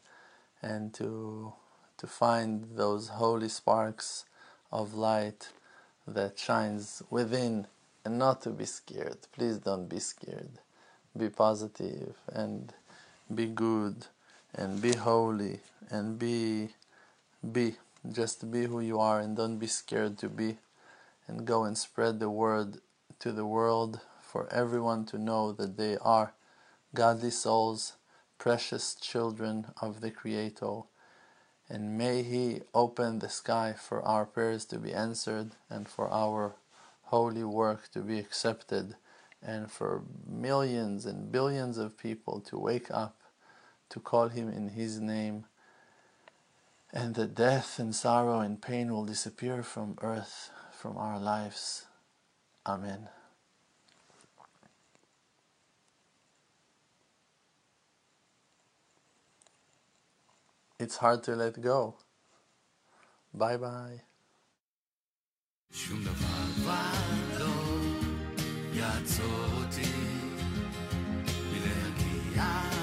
and 0.62 0.94
to 0.94 1.52
to 1.98 2.06
find 2.06 2.66
those 2.76 3.08
holy 3.08 3.48
sparks 3.48 4.26
of 4.70 4.94
light 4.94 5.48
that 6.06 6.38
shines 6.38 7.02
within, 7.10 7.66
and 8.04 8.18
not 8.18 8.42
to 8.42 8.50
be 8.50 8.66
scared. 8.66 9.18
Please 9.32 9.58
don't 9.58 9.88
be 9.88 9.98
scared. 9.98 10.60
Be 11.16 11.30
positive 11.30 12.14
and 12.28 12.72
be 13.34 13.46
good 13.46 14.06
and 14.54 14.80
be 14.80 14.92
holy 14.94 15.58
and 15.90 16.18
be 16.18 16.68
be 17.52 17.74
just 18.12 18.50
be 18.50 18.64
who 18.66 18.80
you 18.80 18.98
are 19.00 19.20
and 19.20 19.36
don't 19.36 19.58
be 19.58 19.66
scared 19.66 20.18
to 20.18 20.28
be 20.28 20.58
and 21.26 21.46
go 21.46 21.64
and 21.64 21.76
spread 21.76 22.20
the 22.20 22.30
word 22.30 22.78
to 23.18 23.32
the 23.32 23.46
world 23.46 24.00
for 24.20 24.52
everyone 24.52 25.04
to 25.06 25.18
know 25.18 25.52
that 25.52 25.76
they 25.76 25.96
are 25.98 26.34
godly 26.94 27.30
souls 27.30 27.94
precious 28.38 28.94
children 28.94 29.66
of 29.80 30.00
the 30.00 30.10
creator. 30.10 30.82
And 31.68 31.98
may 31.98 32.22
he 32.22 32.60
open 32.74 33.18
the 33.18 33.28
sky 33.28 33.74
for 33.76 34.02
our 34.02 34.24
prayers 34.24 34.64
to 34.66 34.78
be 34.78 34.92
answered 34.92 35.52
and 35.68 35.88
for 35.88 36.08
our 36.12 36.54
holy 37.04 37.44
work 37.44 37.90
to 37.92 38.00
be 38.00 38.18
accepted 38.18 38.94
and 39.42 39.70
for 39.70 40.02
millions 40.28 41.06
and 41.06 41.30
billions 41.30 41.78
of 41.78 41.98
people 41.98 42.40
to 42.40 42.58
wake 42.58 42.90
up 42.90 43.16
to 43.88 44.00
call 44.00 44.28
him 44.28 44.48
in 44.48 44.70
his 44.70 45.00
name, 45.00 45.44
and 46.96 47.14
that 47.14 47.34
death 47.34 47.78
and 47.78 47.94
sorrow 47.94 48.40
and 48.40 48.62
pain 48.62 48.90
will 48.90 49.04
disappear 49.04 49.62
from 49.62 49.98
earth, 50.00 50.50
from 50.72 50.96
our 50.96 51.20
lives. 51.20 51.84
Amen. 52.64 53.10
It's 60.80 60.96
hard 60.96 61.22
to 61.24 61.36
let 61.36 61.60
go. 61.60 61.96
Bye 63.34 63.58
bye. 63.58 64.00
יעצור 68.76 69.44
אותי 69.56 69.92
מלהגיע 71.52 72.75